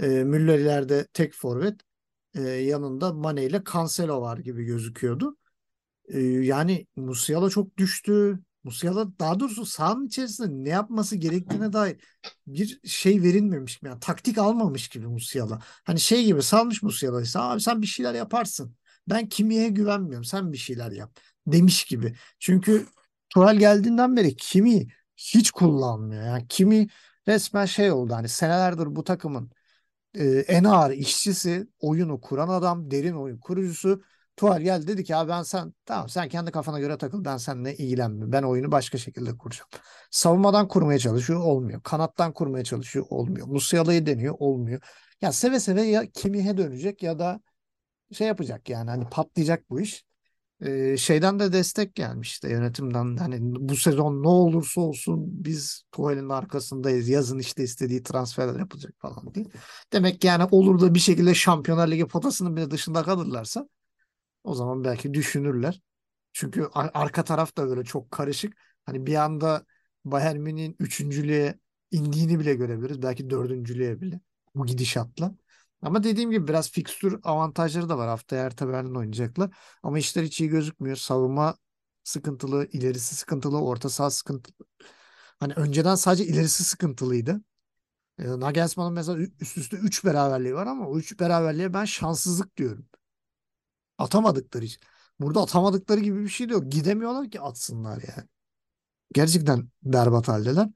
E, 0.00 0.06
Müller 0.08 0.58
ileride 0.58 1.06
tek 1.12 1.34
forvet. 1.34 1.80
E, 2.34 2.40
yanında 2.42 3.12
Mane 3.12 3.44
ile 3.46 3.62
Cancelo 3.72 4.20
var 4.20 4.38
gibi 4.38 4.64
gözüküyordu. 4.64 5.36
E, 6.08 6.20
yani 6.22 6.86
Musiala 6.96 7.50
çok 7.50 7.76
düştü. 7.78 8.40
Musiala 8.64 9.18
daha 9.18 9.40
doğrusu 9.40 9.66
sahanın 9.66 10.06
içerisinde 10.06 10.64
ne 10.64 10.68
yapması 10.68 11.16
gerektiğine 11.16 11.72
dair 11.72 11.96
bir 12.46 12.80
şey 12.84 13.22
verilmemiş 13.22 13.76
gibi. 13.78 13.88
Yani 13.88 14.00
taktik 14.00 14.38
almamış 14.38 14.88
gibi 14.88 15.06
Musiala. 15.06 15.60
Hani 15.84 16.00
şey 16.00 16.24
gibi 16.24 16.42
salmış 16.42 16.82
Musiala 16.82 17.22
ise 17.22 17.38
abi 17.38 17.60
sen 17.60 17.82
bir 17.82 17.86
şeyler 17.86 18.14
yaparsın. 18.14 18.76
Ben 19.08 19.28
kimiye 19.28 19.68
güvenmiyorum. 19.68 20.24
Sen 20.24 20.52
bir 20.52 20.58
şeyler 20.58 20.92
yap. 20.92 21.16
Demiş 21.46 21.84
gibi. 21.84 22.16
Çünkü 22.38 22.86
Tuchel 23.30 23.56
geldiğinden 23.58 24.16
beri 24.16 24.36
kimi 24.36 24.88
hiç 25.16 25.50
kullanmıyor. 25.50 26.22
Yani 26.24 26.46
kimi 26.48 26.88
resmen 27.28 27.64
şey 27.66 27.90
oldu. 27.92 28.14
Hani 28.14 28.28
senelerdir 28.28 28.96
bu 28.96 29.04
takımın 29.04 29.50
e, 30.14 30.24
en 30.24 30.64
ağır 30.64 30.90
işçisi, 30.90 31.68
oyunu 31.80 32.20
kuran 32.20 32.48
adam, 32.48 32.90
derin 32.90 33.14
oyun 33.14 33.38
kurucusu. 33.38 34.02
Tuchel 34.36 34.62
geldi 34.62 34.86
dedi 34.86 35.04
ki 35.04 35.16
abi 35.16 35.28
ben 35.30 35.42
sen 35.42 35.74
tamam 35.86 36.08
sen 36.08 36.28
kendi 36.28 36.50
kafana 36.50 36.80
göre 36.80 36.98
takıl 36.98 37.24
ben 37.24 37.36
seninle 37.36 37.76
ilgilenmiyorum. 37.76 38.32
Ben 38.32 38.42
oyunu 38.42 38.72
başka 38.72 38.98
şekilde 38.98 39.36
kuracağım. 39.36 39.68
Savunmadan 40.10 40.68
kurmaya 40.68 40.98
çalışıyor 40.98 41.40
olmuyor. 41.40 41.82
Kanattan 41.82 42.32
kurmaya 42.32 42.64
çalışıyor 42.64 43.06
olmuyor. 43.10 43.46
Musiala'yı 43.46 44.06
deniyor 44.06 44.34
olmuyor. 44.38 44.80
Ya 45.20 45.32
seve 45.32 45.60
seve 45.60 45.82
ya 45.82 46.06
Kimich'e 46.14 46.56
dönecek 46.56 47.02
ya 47.02 47.18
da 47.18 47.40
şey 48.12 48.26
yapacak 48.26 48.68
yani 48.68 48.90
hani 48.90 49.04
patlayacak 49.10 49.70
bu 49.70 49.80
iş. 49.80 50.04
Şeyden 50.98 51.38
de 51.40 51.52
destek 51.52 51.94
gelmiş 51.94 52.30
işte 52.30 52.50
yönetimden 52.50 53.16
hani 53.16 53.38
bu 53.40 53.76
sezon 53.76 54.22
ne 54.22 54.28
olursa 54.28 54.80
olsun 54.80 55.24
biz 55.44 55.82
Tuchel'in 55.92 56.28
arkasındayız. 56.28 57.08
Yazın 57.08 57.38
işte 57.38 57.62
istediği 57.62 58.02
transferler 58.02 58.58
yapılacak 58.58 58.94
falan 58.98 59.34
diye. 59.34 59.46
Demek 59.92 60.20
ki 60.20 60.26
yani 60.26 60.44
olur 60.50 60.80
da 60.80 60.94
bir 60.94 60.98
şekilde 60.98 61.34
Şampiyonlar 61.34 61.88
Ligi 61.88 62.06
potasının 62.06 62.56
bile 62.56 62.70
dışında 62.70 63.02
kalırlarsa 63.02 63.68
o 64.44 64.54
zaman 64.54 64.84
belki 64.84 65.14
düşünürler. 65.14 65.80
Çünkü 66.32 66.68
ar- 66.74 66.90
arka 66.94 67.24
taraf 67.24 67.56
da 67.56 67.68
böyle 67.68 67.84
çok 67.84 68.10
karışık. 68.10 68.56
Hani 68.84 69.06
bir 69.06 69.14
anda 69.14 69.64
Bayern 70.04 70.36
Münih'in 70.36 70.76
üçüncülüğe 70.78 71.58
indiğini 71.90 72.38
bile 72.40 72.54
görebiliriz. 72.54 73.02
Belki 73.02 73.30
dördüncülüğe 73.30 74.00
bile 74.00 74.20
bu 74.54 74.66
gidişatla. 74.66 75.34
Ama 75.82 76.02
dediğim 76.02 76.30
gibi 76.30 76.48
biraz 76.48 76.70
fikstür 76.70 77.20
avantajları 77.22 77.88
da 77.88 77.98
var. 77.98 78.08
Haftaya 78.08 78.44
Hertha 78.44 78.68
Berlin 78.68 78.94
oynayacaklar. 78.94 79.50
Ama 79.82 79.98
işler 79.98 80.22
hiç 80.22 80.40
iyi 80.40 80.50
gözükmüyor. 80.50 80.96
Savunma 80.96 81.56
sıkıntılı, 82.04 82.66
ilerisi 82.72 83.14
sıkıntılı, 83.16 83.60
orta 83.60 83.88
saha 83.88 84.10
sıkıntılı. 84.10 84.66
Hani 85.40 85.52
önceden 85.54 85.94
sadece 85.94 86.24
ilerisi 86.26 86.64
sıkıntılıydı. 86.64 87.40
E, 88.18 88.40
Nagelsmann'ın 88.40 88.92
mesela 88.92 89.18
üst 89.40 89.58
üste 89.58 89.76
3 89.76 90.04
beraberliği 90.04 90.54
var 90.54 90.66
ama 90.66 90.88
o 90.88 90.98
3 90.98 91.20
beraberliğe 91.20 91.74
ben 91.74 91.84
şanssızlık 91.84 92.56
diyorum. 92.56 92.86
Atamadıkları 93.98 94.64
için. 94.64 94.80
Burada 95.20 95.40
atamadıkları 95.42 96.00
gibi 96.00 96.22
bir 96.24 96.28
şey 96.28 96.48
de 96.48 96.52
yok. 96.52 96.72
Gidemiyorlar 96.72 97.30
ki 97.30 97.40
atsınlar 97.40 98.02
yani. 98.16 98.28
Gerçekten 99.14 99.68
berbat 99.82 100.28
haldeler. 100.28 100.68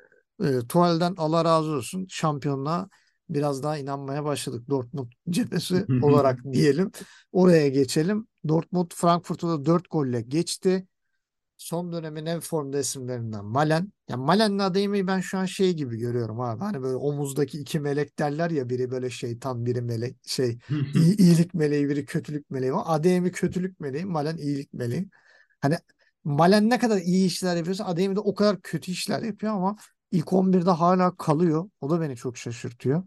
E, 0.45 0.61
Tuval'den 0.69 1.15
Allah 1.19 1.45
razı 1.45 1.71
olsun 1.71 2.07
şampiyonluğa 2.11 2.89
biraz 3.29 3.63
daha 3.63 3.79
inanmaya 3.79 4.25
başladık. 4.25 4.69
Dortmund 4.71 5.13
cephesi 5.31 5.87
olarak 6.03 6.39
diyelim. 6.53 6.91
Oraya 7.33 7.69
geçelim. 7.69 8.27
Dortmund 8.49 8.91
Frankfurt'u 8.95 9.49
da 9.49 9.65
4 9.65 9.91
golle 9.91 10.21
geçti. 10.21 10.87
Son 11.57 11.93
dönemin 11.93 12.27
en 12.27 12.41
formda 12.41 12.79
isimlerinden 12.79 13.45
Malen. 13.45 13.93
Ya 14.09 14.17
Malen'le 14.17 14.59
Adeyemi'yi 14.59 15.07
ben 15.07 15.21
şu 15.21 15.39
an 15.39 15.45
şey 15.45 15.73
gibi 15.75 15.99
görüyorum 15.99 16.41
abi. 16.41 16.61
Hani 16.61 16.83
böyle 16.83 16.97
omuzdaki 16.97 17.59
iki 17.59 17.81
melek 17.81 18.19
derler 18.19 18.51
ya 18.51 18.69
biri 18.69 18.91
böyle 18.91 19.11
şeytan 19.11 19.67
biri 19.67 19.83
melek 19.83 20.17
şey 20.27 20.59
iyi, 20.95 21.17
iyilik 21.17 21.55
meleği 21.55 21.89
biri 21.89 22.05
kötülük 22.05 22.51
meleği. 22.51 22.73
Adeyemi 22.73 23.33
kötülük 23.33 23.81
meleği, 23.81 24.05
Malen 24.05 24.37
iyilik 24.37 24.73
meleği. 24.73 25.09
Hani 25.61 25.79
Malen 26.25 26.71
ne 26.71 26.79
kadar 26.79 26.99
iyi 26.99 27.27
işler 27.27 27.57
yapıyorsa 27.57 27.85
Adeyemi 27.85 28.17
de 28.17 28.21
o 28.21 28.35
kadar 28.35 28.61
kötü 28.61 28.93
işler 28.93 29.23
yapıyor 29.23 29.53
ama 29.53 29.77
ilk 30.11 30.33
11'de 30.33 30.71
hala 30.71 31.17
kalıyor. 31.17 31.71
O 31.81 31.91
da 31.91 32.01
beni 32.01 32.17
çok 32.17 32.37
şaşırtıyor. 32.37 33.03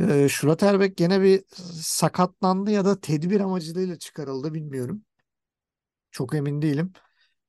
Ee, 0.00 0.28
Schlotterbeck 0.28 0.96
gene 0.96 1.22
bir 1.22 1.44
sakatlandı 1.82 2.70
ya 2.70 2.84
da 2.84 3.00
tedbir 3.00 3.40
amacıyla 3.40 3.98
çıkarıldı 3.98 4.54
bilmiyorum. 4.54 5.04
Çok 6.10 6.34
emin 6.34 6.62
değilim. 6.62 6.92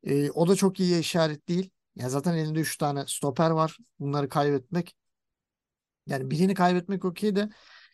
Ee, 0.04 0.32
o 0.32 0.48
da 0.48 0.56
çok 0.56 0.80
iyi 0.80 1.00
işaret 1.00 1.50
değil. 1.50 1.72
Ya 1.96 2.10
zaten 2.10 2.34
elinde 2.36 2.60
3 2.60 2.78
tane 2.78 3.06
stoper 3.08 3.52
var. 3.52 3.78
Bunları 4.00 4.30
kaybetmek. 4.30 4.96
Yani 6.08 6.32
birini 6.32 6.54
kaybetmek 6.54 7.06
okey 7.06 7.36
de 7.36 7.50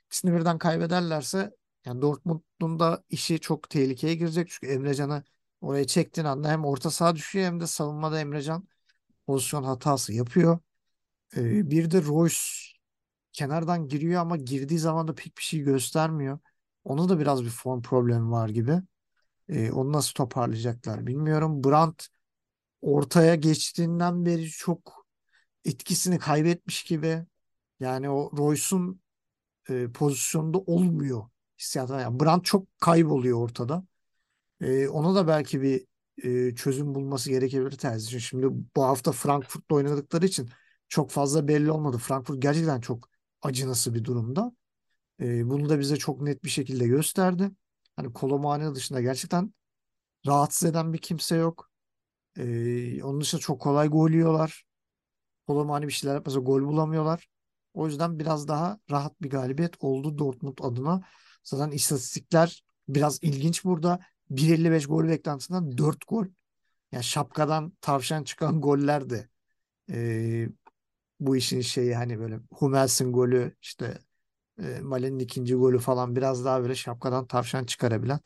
ikisini 0.07 0.33
birden 0.33 0.57
kaybederlerse 0.57 1.51
yani 1.85 2.01
Dortmund'un 2.01 2.79
da 2.79 3.03
işi 3.09 3.39
çok 3.39 3.69
tehlikeye 3.69 4.15
girecek. 4.15 4.49
Çünkü 4.49 4.73
Emrecan'ı 4.73 5.23
oraya 5.61 5.87
çektiğin 5.87 6.27
anda 6.27 6.49
hem 6.49 6.65
orta 6.65 6.91
saha 6.91 7.15
düşüyor 7.15 7.45
hem 7.45 7.59
de 7.59 7.67
savunmada 7.67 8.19
Emrecan 8.19 8.67
pozisyon 9.27 9.63
hatası 9.63 10.13
yapıyor. 10.13 10.59
Ee, 11.37 11.71
bir 11.71 11.91
de 11.91 12.03
Royce 12.03 12.37
kenardan 13.33 13.87
giriyor 13.87 14.21
ama 14.21 14.37
girdiği 14.37 14.79
zaman 14.79 15.07
da 15.07 15.15
pek 15.15 15.37
bir 15.37 15.43
şey 15.43 15.59
göstermiyor. 15.61 16.39
Onun 16.83 17.09
da 17.09 17.19
biraz 17.19 17.43
bir 17.43 17.49
form 17.49 17.81
problemi 17.81 18.31
var 18.31 18.49
gibi. 18.49 18.81
Ee, 19.49 19.71
onu 19.71 19.93
nasıl 19.93 20.13
toparlayacaklar 20.13 21.07
bilmiyorum. 21.07 21.63
Brandt 21.63 22.07
ortaya 22.81 23.35
geçtiğinden 23.35 24.25
beri 24.25 24.49
çok 24.49 25.07
etkisini 25.65 26.19
kaybetmiş 26.19 26.83
gibi. 26.83 27.25
Yani 27.79 28.09
o 28.09 28.31
Royce'un 28.37 29.01
e, 29.69 29.91
pozisyonda 29.91 30.59
olmuyor 30.59 31.25
hissiyatı. 31.59 31.93
Yani 31.93 32.19
Brandt 32.19 32.45
çok 32.45 32.79
kayboluyor 32.79 33.39
ortada. 33.39 33.85
E, 34.61 34.87
ona 34.87 35.15
da 35.15 35.27
belki 35.27 35.61
bir 35.61 35.85
e, 36.23 36.55
çözüm 36.55 36.95
bulması 36.95 37.29
gerekebilir 37.29 37.71
tercih. 37.71 38.19
Şimdi 38.19 38.47
bu 38.75 38.83
hafta 38.83 39.11
Frankfurt'la 39.11 39.75
oynadıkları 39.75 40.25
için 40.25 40.49
çok 40.89 41.11
fazla 41.11 41.47
belli 41.47 41.71
olmadı. 41.71 41.97
Frankfurt 41.97 42.41
gerçekten 42.41 42.81
çok 42.81 43.10
acınası 43.41 43.93
bir 43.93 44.03
durumda. 44.03 44.51
E, 45.21 45.49
bunu 45.49 45.69
da 45.69 45.79
bize 45.79 45.97
çok 45.97 46.21
net 46.21 46.43
bir 46.43 46.49
şekilde 46.49 46.87
gösterdi. 46.87 47.51
Hani 47.95 48.13
Kolomani 48.13 48.75
dışında 48.75 49.01
gerçekten 49.01 49.53
rahatsız 50.27 50.69
eden 50.69 50.93
bir 50.93 50.97
kimse 50.97 51.35
yok. 51.35 51.69
E, 52.37 53.03
onun 53.03 53.21
dışında 53.21 53.41
çok 53.41 53.61
kolay 53.61 53.87
gol 53.87 54.11
yiyorlar. 54.11 54.63
Kolomani 55.47 55.87
bir 55.87 55.93
şeyler 55.93 56.15
yapmasa 56.15 56.39
gol 56.39 56.61
bulamıyorlar. 56.61 57.27
O 57.73 57.87
yüzden 57.87 58.19
biraz 58.19 58.47
daha 58.47 58.79
rahat 58.91 59.21
bir 59.21 59.29
galibiyet 59.29 59.75
oldu 59.79 60.17
Dortmund 60.17 60.57
adına. 60.61 61.01
Zaten 61.43 61.71
istatistikler 61.71 62.63
biraz 62.87 63.23
ilginç 63.23 63.63
burada. 63.65 63.99
1.55 64.31 64.87
gol 64.87 65.07
beklentisinden 65.07 65.77
4 65.77 66.07
gol. 66.07 66.25
Yani 66.91 67.03
şapkadan 67.03 67.73
tavşan 67.81 68.23
çıkan 68.23 68.61
goller 68.61 69.09
de 69.09 69.29
bu 71.21 71.37
işin 71.37 71.61
şeyi 71.61 71.95
hani 71.95 72.19
böyle 72.19 72.39
Hummels'in 72.53 73.13
golü 73.13 73.55
işte 73.63 73.99
e, 74.63 74.81
Malen'in 74.81 75.19
ikinci 75.19 75.55
golü 75.55 75.79
falan 75.79 76.15
biraz 76.15 76.45
daha 76.45 76.61
böyle 76.63 76.75
şapkadan 76.75 77.27
tavşan 77.27 77.65
çıkarabilen 77.65 78.19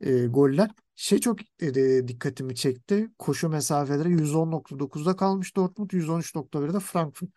e, 0.00 0.26
goller. 0.26 0.70
Şey 0.96 1.18
çok 1.20 1.38
e, 1.62 2.08
dikkatimi 2.08 2.54
çekti. 2.54 3.10
Koşu 3.18 3.48
mesafeleri 3.48 4.12
110.9'da 4.12 5.16
kalmış 5.16 5.56
Dortmund, 5.56 5.90
113.1'de 5.92 6.80
Frankfurt. 6.80 7.30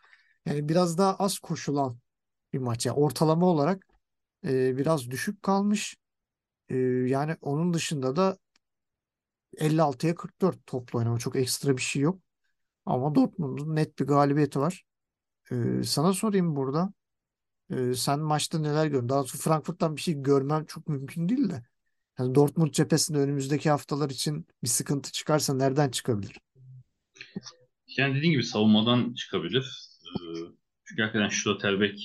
Yani 0.46 0.70
biraz 0.70 0.98
daha 0.98 1.16
az 1.16 1.40
koşulan 1.40 2.00
bir 2.54 2.60
maç. 2.60 2.86
Yani 2.86 2.98
ortalama 2.98 3.46
olarak 3.48 3.88
e, 4.48 4.78
biraz 4.78 5.12
düşük 5.12 5.44
kalmış. 5.44 5.98
E, 6.70 6.78
yani 7.08 7.38
onun 7.42 7.74
dışında 7.74 8.16
da 8.16 8.38
56'ya 9.58 10.16
44 10.16 10.68
toplu 10.68 11.00
oynama. 11.00 11.20
Çok 11.20 11.36
ekstra 11.36 11.78
bir 11.78 11.82
şey 11.82 12.02
yok. 12.02 12.22
Ama 12.90 13.16
Dortmund'un 13.16 13.76
net 13.76 14.00
bir 14.00 14.06
galibiyeti 14.06 14.60
var. 14.60 14.84
E, 15.52 15.84
sana 15.84 16.14
sorayım 16.14 16.56
burada. 16.56 16.94
E, 17.70 17.94
sen 17.94 18.20
maçta 18.20 18.60
neler 18.60 18.88
gördün? 18.88 19.10
Daha 19.10 19.20
doğrusu 19.20 19.38
Frankfurt'tan 19.38 19.96
bir 19.96 20.02
şey 20.02 20.14
görmem 20.14 20.66
çok 20.66 20.88
mümkün 20.88 21.30
değil 21.30 21.50
de. 21.50 21.64
Yani 22.20 22.36
Dortmund 22.36 22.72
cephesinde 22.72 23.18
önümüzdeki 23.18 23.70
haftalar 23.70 24.10
için 24.10 24.48
bir 24.64 24.68
sıkıntı 24.68 25.12
çıkarsa 25.12 25.54
nereden 25.54 25.90
çıkabilir? 25.90 26.40
Yani 27.98 28.16
dediğin 28.16 28.32
gibi 28.32 28.44
savunmadan 28.44 29.14
çıkabilir. 29.14 29.90
Ee, 30.06 30.22
çünkü 30.84 31.02
hakikaten 31.02 31.30
Schlotterbeck 31.30 32.00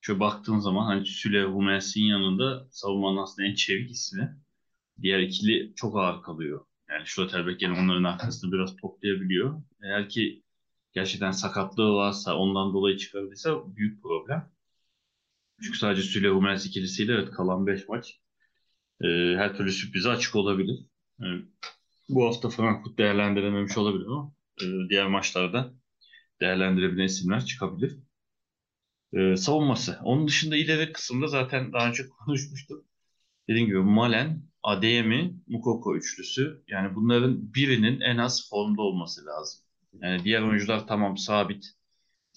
şöyle 0.00 0.20
baktığın 0.20 0.58
zaman 0.58 0.84
hani 0.84 1.06
Süle 1.06 1.44
Hummels'in 1.44 2.04
yanında 2.04 2.68
savunmanın 2.70 3.16
aslında 3.16 3.48
en 3.48 3.54
çevik 3.54 3.90
ismi. 3.90 4.36
Diğer 5.02 5.18
ikili 5.18 5.72
çok 5.74 5.96
ağır 5.96 6.22
kalıyor. 6.22 6.64
Yani 6.90 7.06
Schlotterbeck 7.06 7.62
yani 7.62 7.78
onların 7.78 8.04
arkasında 8.04 8.52
biraz 8.52 8.76
toplayabiliyor. 8.76 9.62
Eğer 9.82 10.08
ki 10.08 10.42
gerçekten 10.92 11.30
sakatlığı 11.30 11.94
varsa 11.94 12.36
ondan 12.36 12.74
dolayı 12.74 12.96
çıkardıysa 12.96 13.76
büyük 13.76 14.02
problem. 14.02 14.50
Çünkü 15.62 15.78
sadece 15.78 16.02
Süle 16.02 16.28
Hummels 16.28 16.66
ikilisiyle 16.66 17.12
evet 17.12 17.30
kalan 17.30 17.66
5 17.66 17.88
maç 17.88 18.20
e, 19.02 19.06
her 19.36 19.56
türlü 19.56 19.72
sürprize 19.72 20.10
açık 20.10 20.36
olabilir. 20.36 20.86
E, 21.20 21.26
bu 22.08 22.26
hafta 22.26 22.48
Frankfurt 22.48 22.98
değerlendirememiş 22.98 23.78
olabilir 23.78 24.06
ama 24.06 24.32
e, 24.62 24.64
diğer 24.88 25.06
maçlarda 25.06 25.74
değerlendirebilen 26.40 27.04
isimler 27.04 27.44
çıkabilir. 27.44 27.96
E, 29.12 29.36
savunması. 29.36 29.98
Onun 30.02 30.28
dışında 30.28 30.56
ileri 30.56 30.92
kısımda 30.92 31.26
zaten 31.26 31.72
daha 31.72 31.88
önce 31.88 32.08
konuşmuştuk. 32.08 32.84
Dediğim 33.48 33.66
gibi 33.66 33.78
Malen, 33.78 34.49
Adeyemi, 34.62 35.34
Mukoko 35.46 35.96
üçlüsü. 35.96 36.62
Yani 36.68 36.94
bunların 36.94 37.54
birinin 37.54 38.00
en 38.00 38.16
az 38.18 38.50
formda 38.50 38.82
olması 38.82 39.26
lazım. 39.26 39.60
Yani 40.02 40.24
diğer 40.24 40.42
oyuncular 40.42 40.86
tamam 40.86 41.16
sabit. 41.18 41.64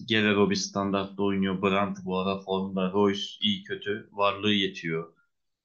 Guerrero 0.10 0.50
bir 0.50 0.56
standartta 0.56 1.24
oynuyor. 1.24 1.62
Brandt 1.62 2.00
bu 2.06 2.18
ara 2.20 2.40
formda. 2.40 2.92
Royce 2.92 3.24
iyi 3.42 3.64
kötü. 3.64 4.10
Varlığı 4.12 4.54
yetiyor. 4.54 5.14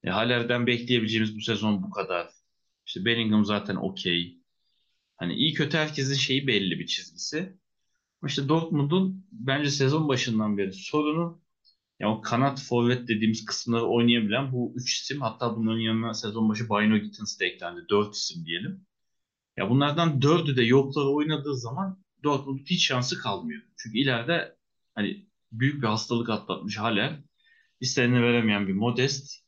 E, 0.05 0.11
Haller'den 0.11 0.66
bekleyebileceğimiz 0.66 1.37
bu 1.37 1.40
sezon 1.40 1.83
bu 1.83 1.90
kadar. 1.90 2.29
İşte 2.87 3.05
Bellingham 3.05 3.44
zaten 3.44 3.77
okey. 3.77 4.38
Hani 5.16 5.35
iyi 5.35 5.55
kötü 5.55 5.77
herkesin 5.77 6.14
şeyi 6.14 6.47
belli 6.47 6.79
bir 6.79 6.87
çizgisi. 6.87 7.59
İşte 8.27 8.49
Dortmund'un 8.49 9.27
bence 9.33 9.71
sezon 9.71 10.09
başından 10.09 10.59
beri 10.59 10.73
sorunu 10.73 11.40
ya 12.01 12.11
o 12.11 12.21
kanat 12.21 12.61
forvet 12.61 13.09
dediğimiz 13.09 13.45
kısımları 13.45 13.87
oynayabilen 13.87 14.53
bu 14.53 14.73
üç 14.77 15.01
isim 15.01 15.21
hatta 15.21 15.57
bunların 15.57 15.81
yanına 15.81 16.15
sezon 16.15 16.49
başı 16.49 16.65
Bino 16.65 16.97
Gittins 16.99 17.41
de 17.41 17.47
eklendi. 17.47 17.81
Dört 17.91 18.15
isim 18.15 18.47
diyelim. 18.47 18.87
Ya 19.57 19.71
bunlardan 19.71 20.23
dördü 20.23 20.57
de 20.57 20.65
yokları 20.65 21.09
oynadığı 21.09 21.57
zaman 21.57 22.05
Dortmund'un 22.25 22.65
hiç 22.65 22.87
şansı 22.87 23.19
kalmıyor. 23.19 23.63
Çünkü 23.77 23.99
ileride 23.99 24.57
hani 24.95 25.27
büyük 25.53 25.83
bir 25.83 25.87
hastalık 25.87 26.31
atlatmış 26.31 26.79
Haller. 26.79 27.21
İstediğini 27.81 28.23
veremeyen 28.23 28.69
bir 28.69 28.73
Modest. 28.73 29.45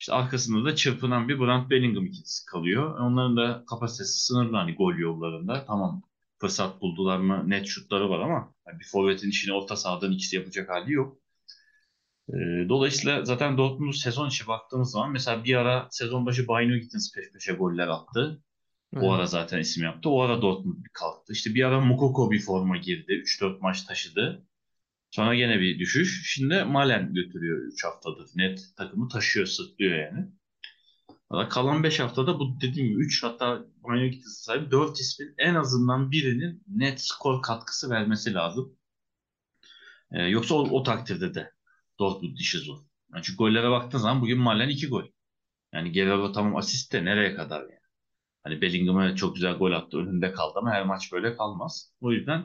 İşte 0.00 0.12
arkasında 0.12 0.64
da 0.64 0.76
çırpınan 0.76 1.28
bir 1.28 1.40
Brandt 1.40 1.70
Bellingham 1.70 2.06
ikisi 2.06 2.46
kalıyor. 2.46 2.98
Onların 3.00 3.36
da 3.36 3.64
kapasitesi 3.66 4.24
sınırlı 4.24 4.56
hani 4.56 4.74
gol 4.74 4.94
yollarında. 4.94 5.64
Tamam 5.66 6.02
fırsat 6.40 6.80
buldular 6.80 7.18
mı 7.18 7.50
net 7.50 7.66
şutları 7.66 8.10
var 8.10 8.20
ama 8.20 8.54
yani 8.66 8.80
bir 8.80 8.84
forvetin 8.84 9.30
işini 9.30 9.54
orta 9.54 9.76
sahadan 9.76 10.12
ikisi 10.12 10.36
yapacak 10.36 10.70
hali 10.70 10.92
yok. 10.92 11.23
Dolayısıyla 12.68 13.24
zaten 13.24 13.58
Dortmund 13.58 13.92
sezon 13.92 14.28
içi 14.28 14.46
baktığımız 14.46 14.90
zaman 14.90 15.12
mesela 15.12 15.44
bir 15.44 15.54
ara 15.54 15.88
sezon 15.90 16.26
başı 16.26 16.48
Bayno 16.48 16.76
Gittins 16.76 17.14
peş 17.14 17.32
peşe 17.32 17.52
goller 17.52 17.88
attı. 17.88 18.42
O 18.96 19.12
ara 19.12 19.26
zaten 19.26 19.58
isim 19.58 19.84
yaptı. 19.84 20.08
O 20.08 20.20
ara 20.20 20.42
Dortmund 20.42 20.84
bir 20.84 20.90
kalktı. 20.92 21.32
İşte 21.32 21.54
bir 21.54 21.64
ara 21.64 21.80
Mukoko 21.80 22.30
bir 22.30 22.40
forma 22.40 22.76
girdi. 22.76 23.12
3-4 23.12 23.60
maç 23.60 23.82
taşıdı. 23.82 24.46
Sonra 25.10 25.34
gene 25.34 25.60
bir 25.60 25.78
düşüş. 25.78 26.34
Şimdi 26.34 26.64
Malen 26.64 27.14
götürüyor 27.14 27.58
3 27.72 27.84
haftadır. 27.84 28.30
Net 28.34 28.60
takımı 28.76 29.08
taşıyor, 29.08 29.46
sırtlıyor 29.46 29.98
yani. 29.98 30.26
Valla 31.30 31.48
kalan 31.48 31.82
5 31.82 32.00
haftada 32.00 32.38
bu 32.38 32.60
dediğim 32.60 32.88
gibi 32.88 33.04
3 33.04 33.22
hatta 33.22 33.64
Manyo 33.82 34.06
Gittis'e 34.06 34.42
sahip 34.42 34.70
4 34.70 35.00
ismin 35.00 35.34
en 35.38 35.54
azından 35.54 36.10
birinin 36.10 36.62
net 36.68 37.00
skor 37.00 37.42
katkısı 37.42 37.90
vermesi 37.90 38.34
lazım. 38.34 38.76
Ee, 40.12 40.22
yoksa 40.22 40.54
o, 40.54 40.58
o 40.70 40.82
takdirde 40.82 41.34
de 41.34 41.53
Dortmund 41.98 42.36
işi 42.38 42.58
zor. 42.58 42.78
Yani 43.12 43.22
çünkü 43.22 43.36
gollere 43.36 43.70
baktığın 43.70 43.98
zaman 43.98 44.22
bugün 44.22 44.38
Malen 44.38 44.68
2 44.68 44.88
gol. 44.88 45.04
Yani 45.72 45.92
Guerrero 45.92 46.32
tamam 46.32 46.56
asist 46.56 46.92
de 46.92 47.04
nereye 47.04 47.34
kadar 47.34 47.60
yani. 47.60 47.80
Hani 48.44 48.60
Bellingham'a 48.60 49.16
çok 49.16 49.34
güzel 49.34 49.54
gol 49.54 49.72
attı. 49.72 49.98
Önünde 49.98 50.32
kaldı 50.32 50.54
ama 50.56 50.70
her 50.72 50.86
maç 50.86 51.12
böyle 51.12 51.36
kalmaz. 51.36 51.92
O 52.00 52.12
yüzden 52.12 52.40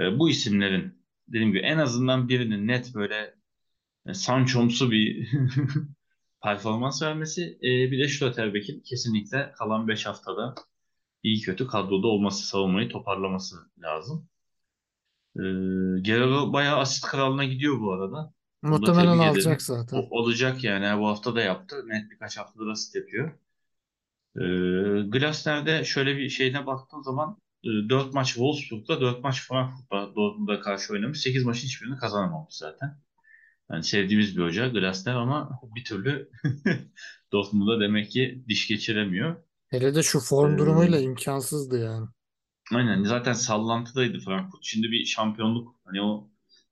e, 0.00 0.18
bu 0.18 0.30
isimlerin 0.30 1.04
dediğim 1.28 1.48
gibi 1.52 1.60
en 1.60 1.78
azından 1.78 2.28
birinin 2.28 2.68
net 2.68 2.94
böyle 2.94 3.34
e, 4.06 4.14
Sancho'msu 4.14 4.90
bir 4.90 5.30
performans 6.42 7.02
vermesi. 7.02 7.58
E, 7.62 7.90
bir 7.90 7.98
de 8.04 8.08
Schlotterbeck'in 8.08 8.80
kesinlikle 8.80 9.52
kalan 9.58 9.88
5 9.88 10.06
haftada 10.06 10.54
iyi 11.22 11.40
kötü 11.42 11.66
kadroda 11.66 12.06
olması, 12.06 12.46
savunmayı 12.46 12.88
toparlaması 12.88 13.56
lazım. 13.78 14.28
E, 15.36 15.42
Guerrero 16.04 16.52
bayağı 16.52 16.78
asist 16.78 17.06
kralına 17.06 17.44
gidiyor 17.44 17.80
bu 17.80 17.92
arada. 17.92 18.34
Onu 18.62 18.82
da 18.82 18.92
Muhtemelen 18.92 18.92
tebrik 18.92 19.20
alacak 19.20 19.62
zaten. 19.62 19.96
O- 19.98 20.08
olacak 20.20 20.64
yani. 20.64 21.00
Bu 21.00 21.08
hafta 21.08 21.34
da 21.34 21.40
yaptı. 21.40 21.88
Net 21.88 22.10
birkaç 22.10 22.38
haftadır 22.38 22.66
asist 22.68 22.94
yapıyor. 22.96 23.32
E, 24.36 24.40
Glasner'de 25.08 25.84
şöyle 25.84 26.16
bir 26.16 26.28
şeyine 26.28 26.66
baktığım 26.66 27.04
zaman 27.04 27.36
e, 27.64 27.68
4 27.88 28.14
maç 28.14 28.26
Wolfsburg'da 28.28 29.00
4 29.00 29.24
maç 29.24 29.42
Frankfurt'ta 29.48 30.14
Dortmund'a 30.16 30.60
karşı 30.60 30.92
oynamış. 30.92 31.20
8 31.20 31.44
maçın 31.44 31.66
hiçbirini 31.66 31.96
kazanamamış 31.96 32.54
zaten. 32.54 32.98
Yani 33.72 33.84
sevdiğimiz 33.84 34.36
bir 34.36 34.42
hoca 34.44 34.68
Glasner 34.68 35.14
ama 35.14 35.60
bir 35.76 35.84
türlü 35.84 36.30
Dortmund'a 37.32 37.80
demek 37.80 38.10
ki 38.10 38.44
diş 38.48 38.68
geçiremiyor. 38.68 39.36
Hele 39.68 39.94
de 39.94 40.02
şu 40.02 40.20
form 40.20 40.58
durumuyla 40.58 40.98
Ee, 40.98 41.02
imkansızdı 41.02 41.84
yani. 41.84 42.06
Aynen 42.74 43.04
zaten 43.04 43.32
sallantıdaydı 43.32 44.18
Frankfurt. 44.18 44.64
Şimdi 44.64 44.90
bir 44.90 45.04
şampiyonluk 45.04 45.76
hani 45.84 46.02
o 46.02 46.30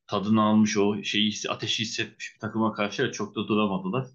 tadını 0.08 0.42
almış 0.42 0.76
o 0.76 1.02
şeyi 1.02 1.32
ateşi 1.48 1.82
hissetmiş 1.82 2.34
bir 2.34 2.40
takıma 2.40 2.72
karşı 2.72 3.12
çok 3.12 3.36
da 3.36 3.48
duramadılar. 3.48 4.06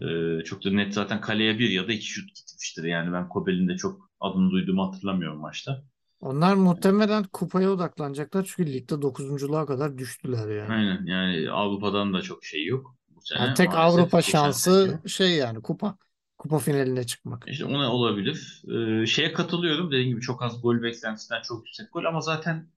Ee, 0.00 0.44
çok 0.44 0.64
da 0.64 0.70
net 0.70 0.94
zaten 0.94 1.20
kaleye 1.20 1.58
bir 1.58 1.70
ya 1.70 1.88
da 1.88 1.92
iki 1.92 2.06
şut 2.06 2.34
gitmiştir. 2.34 2.84
Yani 2.84 3.12
ben 3.12 3.28
Kobel'in 3.28 3.68
de 3.68 3.76
çok 3.76 4.10
adını 4.20 4.50
duyduğumu 4.50 4.86
hatırlamıyorum 4.86 5.40
maçta. 5.40 5.82
Onlar 6.20 6.54
muhtemelen 6.54 7.24
kupaya 7.24 7.70
odaklanacaklar 7.70 8.44
çünkü 8.56 8.72
ligde 8.72 9.02
dokuzunculuğa 9.02 9.66
kadar 9.66 9.98
düştüler 9.98 10.56
yani. 10.56 10.72
Aynen 10.72 11.06
yani 11.06 11.50
Avrupa'dan 11.50 12.14
da 12.14 12.22
çok 12.22 12.44
şey 12.44 12.66
yok 12.66 12.96
bu 13.08 13.20
sene 13.20 13.42
Yani 13.42 13.54
tek 13.54 13.68
maalesef. 13.68 13.98
Avrupa 14.00 14.22
şansı 14.22 15.00
şey 15.06 15.30
yani 15.36 15.62
kupa. 15.62 15.96
Kupa 16.38 16.58
finaline 16.58 17.04
çıkmak. 17.04 17.44
İşte 17.48 17.64
ona 17.64 17.92
olabilir. 17.92 18.62
Ee, 18.74 19.06
şeye 19.06 19.32
katılıyorum. 19.32 19.90
Dediğim 19.92 20.08
gibi 20.08 20.20
çok 20.20 20.42
az 20.42 20.62
gol 20.62 20.82
beklentisinden 20.82 21.42
çok 21.42 21.66
yüksek 21.66 21.92
gol 21.92 22.04
ama 22.04 22.20
zaten 22.20 22.68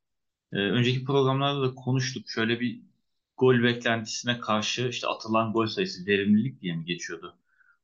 e, 0.54 0.58
önceki 0.58 1.04
programlarda 1.06 1.62
da 1.62 1.76
konuştuk. 1.76 2.30
Şöyle 2.30 2.60
bir 2.60 2.82
gol 3.38 3.64
beklentisine 3.64 4.40
karşı 4.40 4.88
işte 4.88 5.08
atılan 5.08 5.54
gol 5.54 5.68
sayısı 5.68 6.06
verimlilik 6.08 6.62
diye 6.62 6.76
mi 6.76 6.86
geçiyordu? 6.86 7.38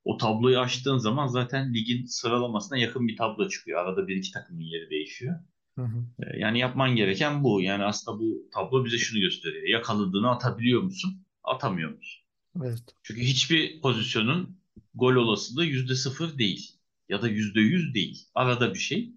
O 0.04 0.18
tabloyu 0.18 0.60
açtığın 0.60 0.98
zaman 0.98 1.28
zaten 1.28 1.74
ligin 1.74 2.06
sıralamasına 2.06 2.78
yakın 2.78 3.08
bir 3.08 3.18
tablo 3.18 3.50
çıkıyor. 3.50 3.80
Arada 3.86 4.08
bir 4.08 4.16
iki 4.16 4.32
takımın 4.32 4.62
yeri 4.62 4.90
değişiyor. 4.90 5.40
Hı 5.78 5.82
hı. 5.86 6.06
E, 6.24 6.40
Yani 6.40 6.60
yapman 6.60 6.96
gereken 6.96 7.44
bu. 7.44 7.62
Yani 7.62 7.84
aslında 7.84 8.20
bu 8.20 8.50
tablo 8.54 8.86
bize 8.86 8.98
şunu 8.98 9.20
gösteriyor. 9.22 9.68
Yakaladığını 9.68 10.32
atabiliyor 10.32 10.82
musun? 10.82 11.26
Atamıyor 11.44 11.92
musun? 11.92 12.24
Evet. 12.64 12.96
Çünkü 13.04 13.22
hiçbir 13.22 13.82
pozisyonun 13.82 14.58
gol 14.96 15.16
olasılığı 15.16 15.66
yüzde 15.66 15.96
sıfır 15.96 16.38
değil. 16.38 16.72
Ya 17.10 17.22
da 17.22 17.28
yüzde 17.28 17.62
yüz 17.62 17.94
değil. 17.94 18.28
Arada 18.36 18.74
bir 18.74 18.80
şey. 18.80 19.14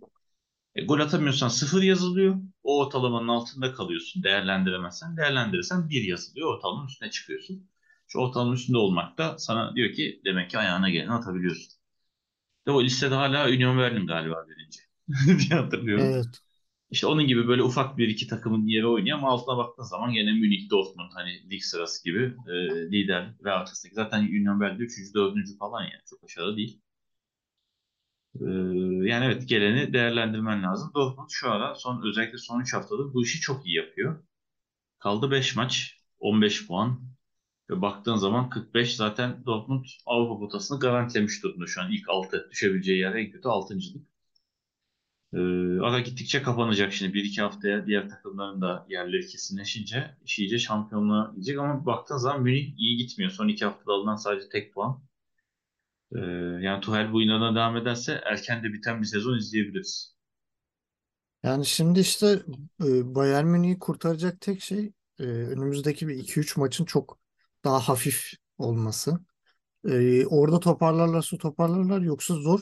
E, 0.76 0.84
gol 0.84 1.00
atamıyorsan 1.00 1.48
sıfır 1.48 1.82
yazılıyor. 1.82 2.36
O 2.62 2.80
ortalamanın 2.80 3.28
altında 3.28 3.72
kalıyorsun. 3.72 4.22
Değerlendiremezsen. 4.22 5.16
Değerlendirirsen 5.16 5.88
bir 5.90 6.02
yazılıyor. 6.02 6.56
Ortalamanın 6.56 6.88
üstüne 6.88 7.10
çıkıyorsun. 7.10 7.70
Şu 8.08 8.18
ortalamanın 8.18 8.56
üstünde 8.56 8.78
olmak 8.78 9.18
da 9.18 9.38
sana 9.38 9.76
diyor 9.76 9.92
ki 9.92 10.20
demek 10.24 10.50
ki 10.50 10.58
ayağına 10.58 10.90
geleni 10.90 11.12
atabiliyorsun. 11.12 11.72
Ve 12.66 12.70
o 12.70 12.84
listede 12.84 13.14
hala 13.14 13.48
Union 13.48 13.78
Berlin 13.78 14.06
galiba 14.06 14.44
birinci 14.48 14.80
diye 15.48 15.60
hatırlıyorum. 15.60 16.06
Evet. 16.06 16.42
İşte 16.90 17.06
onun 17.06 17.26
gibi 17.26 17.48
böyle 17.48 17.62
ufak 17.62 17.98
bir 17.98 18.08
iki 18.08 18.26
takımın 18.26 18.66
yeri 18.66 18.86
oynuyor 18.86 19.18
ama 19.18 19.30
altına 19.30 19.56
baktığın 19.56 19.82
zaman 19.82 20.12
gene 20.12 20.32
Münih, 20.32 20.70
Dortmund 20.70 21.10
hani 21.14 21.50
lig 21.50 21.62
sırası 21.62 22.04
gibi 22.04 22.34
e, 22.48 22.52
lider 22.92 23.34
ve 23.44 23.52
arkasındaki 23.52 23.94
zaten 23.94 24.22
Union 24.22 24.60
Berlin 24.60 24.78
3. 24.78 25.14
4. 25.14 25.58
falan 25.58 25.82
yani 25.82 26.02
çok 26.10 26.24
aşağıda 26.24 26.56
değil. 26.56 26.80
E, 28.40 28.46
yani 29.08 29.24
evet 29.24 29.48
geleni 29.48 29.92
değerlendirmen 29.92 30.62
lazım. 30.62 30.90
Dortmund 30.94 31.28
şu 31.30 31.50
ara 31.50 31.74
son 31.74 32.02
özellikle 32.08 32.38
son 32.38 32.60
3 32.60 32.74
haftadır 32.74 33.14
bu 33.14 33.22
işi 33.22 33.40
çok 33.40 33.66
iyi 33.66 33.76
yapıyor. 33.76 34.24
Kaldı 34.98 35.30
5 35.30 35.56
maç, 35.56 35.98
15 36.18 36.68
puan 36.68 37.00
ve 37.70 37.82
baktığın 37.82 38.16
zaman 38.16 38.50
45 38.50 38.96
zaten 38.96 39.46
Dortmund 39.46 39.86
Avrupa 40.06 40.38
potasını 40.40 40.80
garantilemiş 40.80 41.42
durumda 41.44 41.66
şu 41.66 41.82
an 41.82 41.92
ilk 41.92 42.10
6 42.10 42.48
düşebileceği 42.52 42.98
yer 43.00 43.14
en 43.14 43.30
kötü 43.32 43.48
6.lık. 43.48 44.06
Ee, 45.34 45.38
ara 45.82 46.00
gittikçe 46.00 46.42
kapanacak 46.42 46.92
şimdi. 46.92 47.14
Bir 47.14 47.24
iki 47.24 47.42
haftaya 47.42 47.86
diğer 47.86 48.08
takımların 48.08 48.60
da 48.60 48.86
yerleri 48.88 49.26
kesinleşince 49.26 50.16
iş 50.24 50.38
iyice 50.38 50.58
şampiyonluğa 50.58 51.32
gidecek 51.34 51.58
ama 51.58 51.86
baktığın 51.86 52.16
zaman 52.16 52.42
Münih 52.42 52.78
iyi 52.78 52.96
gitmiyor. 52.96 53.30
Son 53.32 53.48
iki 53.48 53.64
haftada 53.64 53.92
alınan 53.92 54.16
sadece 54.16 54.48
tek 54.48 54.74
puan. 54.74 55.02
Ee, 56.14 56.18
yani 56.60 56.80
Tuchel 56.80 57.12
bu 57.12 57.22
inadına 57.22 57.54
devam 57.54 57.76
ederse 57.76 58.20
erken 58.24 58.62
de 58.64 58.72
biten 58.72 59.00
bir 59.00 59.06
sezon 59.06 59.38
izleyebiliriz. 59.38 60.16
Yani 61.42 61.66
şimdi 61.66 62.00
işte 62.00 62.42
e, 62.84 63.14
Bayern 63.14 63.46
Münih'i 63.46 63.78
kurtaracak 63.78 64.40
tek 64.40 64.60
şey 64.62 64.92
e, 65.18 65.22
önümüzdeki 65.22 66.08
bir 66.08 66.14
2-3 66.16 66.56
maçın 66.56 66.84
çok 66.84 67.18
daha 67.64 67.80
hafif 67.88 68.30
olması. 68.58 69.20
E, 69.88 70.26
orada 70.26 70.60
toparlarlarsa 70.60 71.38
toparlarlar 71.38 72.00
yoksa 72.00 72.34
zor. 72.34 72.60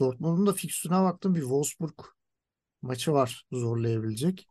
Dortmund'un 0.00 0.46
da 0.46 0.52
fikstürüne 0.52 1.02
baktım 1.02 1.34
bir 1.34 1.40
Wolfsburg 1.40 2.00
maçı 2.82 3.12
var 3.12 3.46
zorlayabilecek. 3.52 4.48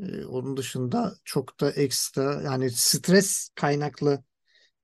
E, 0.00 0.24
onun 0.24 0.56
dışında 0.56 1.14
çok 1.24 1.60
da 1.60 1.70
ekstra 1.72 2.42
yani 2.42 2.70
stres 2.70 3.50
kaynaklı 3.54 4.24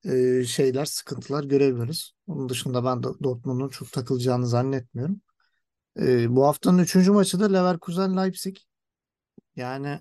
e, 0.05 0.45
şeyler, 0.45 0.85
sıkıntılar 0.85 1.45
görebiliriz. 1.45 2.13
Onun 2.27 2.49
dışında 2.49 2.85
ben 2.85 3.03
de 3.03 3.09
Dortmund'un 3.23 3.69
çok 3.69 3.93
takılacağını 3.93 4.47
zannetmiyorum. 4.47 5.21
E, 6.01 6.37
bu 6.37 6.47
haftanın 6.47 6.79
üçüncü 6.79 7.13
maçı 7.13 7.41
da 7.41 7.47
Leverkusen-Leipzig. 7.47 8.59
Yani 9.57 10.01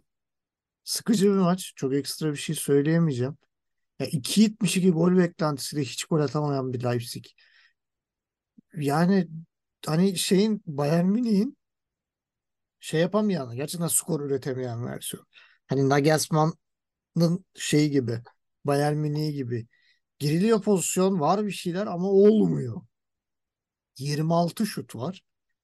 sıkıcı 0.84 1.26
bir 1.26 1.38
maç. 1.40 1.74
Çok 1.76 1.96
ekstra 1.96 2.32
bir 2.32 2.38
şey 2.38 2.56
söyleyemeyeceğim. 2.56 3.38
Ya 4.00 4.08
2.72 4.08 4.92
gol 4.92 5.18
beklentisiyle 5.18 5.84
hiç 5.84 6.06
gol 6.06 6.20
atamayan 6.22 6.74
bir 6.74 6.84
Leipzig. 6.84 7.26
Yani 8.78 9.28
hani 9.86 10.18
şeyin 10.18 10.64
Bayern 10.66 11.06
Münih'in 11.06 11.58
şey 12.80 13.02
yapamayan, 13.02 13.56
gerçekten 13.56 13.88
skor 13.88 14.22
üretemeyen 14.22 14.86
versiyon. 14.86 15.26
Hani 15.68 15.90
Nagelsmann'ın 15.90 17.46
şeyi 17.56 17.92
gibi, 17.92 18.22
Bayern 18.66 18.98
Münih 18.98 19.34
gibi. 19.36 19.68
Giriliyor 20.22 20.62
pozisyon, 20.62 21.20
var 21.20 21.46
bir 21.46 21.52
şeyler 21.52 21.88
ama 21.88 22.08
olmuyor. 22.10 22.82
26 23.98 24.66
şut 24.66 24.96
var. 24.96 25.22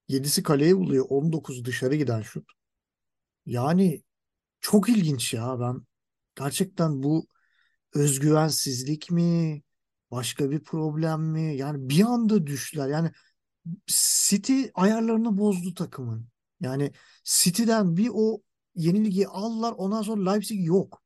7'si 0.08 0.44
kaleye 0.44 0.78
buluyor, 0.78 1.06
19 1.10 1.66
dışarı 1.66 1.96
giden 1.96 2.22
şut. 2.22 2.46
Yani 3.46 4.04
çok 4.62 4.90
ilginç 4.90 5.34
ya 5.34 5.60
ben. 5.60 5.88
Gerçekten 6.36 7.04
bu 7.04 7.28
özgüvensizlik 7.96 9.12
mi? 9.12 9.64
Başka 10.12 10.52
bir 10.52 10.64
problem 10.64 11.22
mi? 11.24 11.58
Yani 11.58 11.90
bir 11.90 12.04
anda 12.04 12.48
düştüler. 12.48 12.90
Yani 12.90 13.12
City 13.88 14.64
ayarlarını 14.76 15.38
bozdu 15.38 15.74
takımın. 15.74 16.30
Yani 16.62 16.92
City'den 17.24 17.98
bir 17.98 18.10
o 18.14 18.42
yenilgiyi 18.76 19.28
aldılar. 19.28 19.74
Ondan 19.78 20.02
sonra 20.02 20.32
Leipzig 20.32 20.68
yok. 20.68 21.04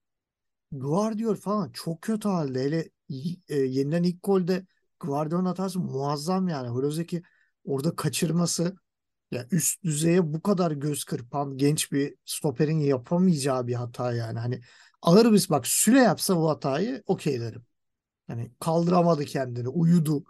Guardiola 0.72 1.36
falan 1.36 1.72
çok 1.72 2.02
kötü 2.02 2.30
halde. 2.30 2.64
Hele 2.64 2.90
e, 3.50 3.56
yenilen 3.58 4.04
ilk 4.04 4.24
golde 4.24 4.66
Guardiola'nın 5.00 5.46
hatası 5.46 5.80
muazzam 5.80 6.48
yani. 6.48 6.76
Brozovic 6.76 7.22
orada 7.66 7.96
kaçırması 7.96 8.76
ya 9.32 9.48
üst 9.52 9.84
düzeye 9.84 10.34
bu 10.34 10.42
kadar 10.42 10.72
göz 10.72 11.04
kırpan 11.04 11.58
genç 11.58 11.92
bir 11.92 12.16
stoperin 12.26 12.80
yapamayacağı 12.80 13.68
bir 13.68 13.74
hata 13.74 14.14
yani. 14.14 14.40
Hani 14.40 14.62
ağır 15.02 15.34
biz 15.34 15.50
bak 15.50 15.68
Süle 15.68 16.00
yapsa 16.00 16.38
bu 16.38 16.50
hatayı 16.50 17.04
okey 17.08 17.42
derim. 17.42 17.66
Hani 18.28 18.52
kaldıramadı 18.60 19.26
kendini, 19.26 19.68
uyudu. 19.70 20.24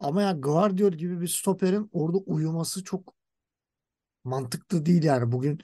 Ama 0.00 0.22
ya 0.22 0.32
Guardiola 0.32 0.96
gibi 0.96 1.20
bir 1.20 1.28
stoperin 1.28 1.90
orada 1.92 2.18
uyuması 2.18 2.84
çok 2.84 3.14
mantıklı 4.24 4.86
değil 4.86 5.02
yani. 5.02 5.32
Bugün 5.32 5.58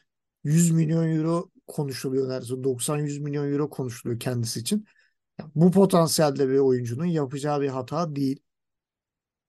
100 0.44 0.70
milyon 0.70 1.16
euro 1.16 1.51
konuşuluyor 1.66 2.29
neredeyse. 2.29 2.64
90-100 2.64 3.18
milyon 3.20 3.53
euro 3.53 3.70
konuşuluyor 3.70 4.20
kendisi 4.20 4.61
için. 4.61 4.87
Bu 5.55 5.70
potansiyelde 5.70 6.48
bir 6.48 6.59
oyuncunun 6.59 7.05
yapacağı 7.05 7.61
bir 7.61 7.68
hata 7.68 8.16
değil. 8.16 8.42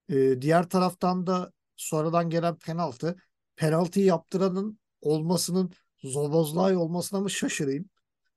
Ee, 0.09 0.41
diğer 0.41 0.69
taraftan 0.69 1.27
da 1.27 1.51
sonradan 1.75 2.29
gelen 2.29 2.55
penaltı. 2.55 3.15
Penaltıyı 3.55 4.05
yaptıranın 4.05 4.79
olmasının 5.01 5.71
Zobozlay 6.03 6.75
olmasına 6.75 7.19
mı 7.19 7.29
şaşırayım? 7.29 7.89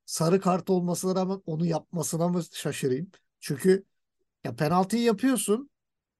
Sarı 0.05 0.41
kart 0.41 0.69
olmasına 0.69 1.15
rağmen 1.15 1.41
onu 1.45 1.65
yapmasına 1.65 2.27
mı 2.27 2.43
şaşırayım? 2.53 3.11
Çünkü 3.39 3.85
ya 4.43 4.55
penaltıyı 4.55 5.03
yapıyorsun. 5.03 5.69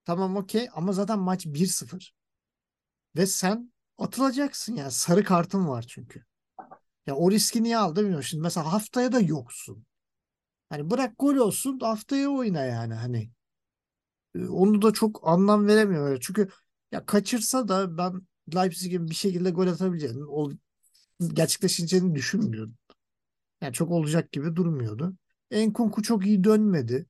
Tamam 0.05 0.35
okey 0.35 0.67
ama 0.73 0.93
zaten 0.93 1.19
maç 1.19 1.45
1-0. 1.45 2.13
Ve 3.15 3.25
sen 3.27 3.73
atılacaksın 3.97 4.75
yani. 4.75 4.91
Sarı 4.91 5.23
kartın 5.23 5.67
var 5.67 5.85
çünkü. 5.87 6.25
Ya 7.07 7.15
o 7.15 7.31
riski 7.31 7.63
niye 7.63 7.77
aldın 7.77 8.03
bilmiyorum. 8.03 8.23
Şimdi 8.23 8.43
mesela 8.43 8.73
haftaya 8.73 9.11
da 9.11 9.19
yoksun. 9.19 9.85
Hani 10.69 10.89
bırak 10.91 11.13
gol 11.19 11.35
olsun 11.35 11.79
haftaya 11.79 12.29
oyna 12.29 12.61
yani 12.65 12.93
hani. 12.93 13.31
E, 14.35 14.47
Onu 14.47 14.81
da 14.81 14.93
çok 14.93 15.19
anlam 15.27 15.67
veremiyorum. 15.67 16.19
Çünkü 16.21 16.49
ya 16.91 17.05
kaçırsa 17.05 17.67
da 17.67 17.97
ben 17.97 18.21
Leipzig'in 18.55 19.09
bir 19.09 19.15
şekilde 19.15 19.49
gol 19.49 19.67
atabileceğini, 19.67 20.25
o 20.25 20.51
gerçekleşeceğini 21.33 22.15
düşünmüyordum. 22.15 22.75
Yani 23.61 23.73
çok 23.73 23.91
olacak 23.91 24.33
gibi 24.33 24.57
durmuyordu. 24.57 25.15
Enkunku 25.51 26.03
çok 26.03 26.27
iyi 26.27 26.45
dönmedi. 26.45 27.07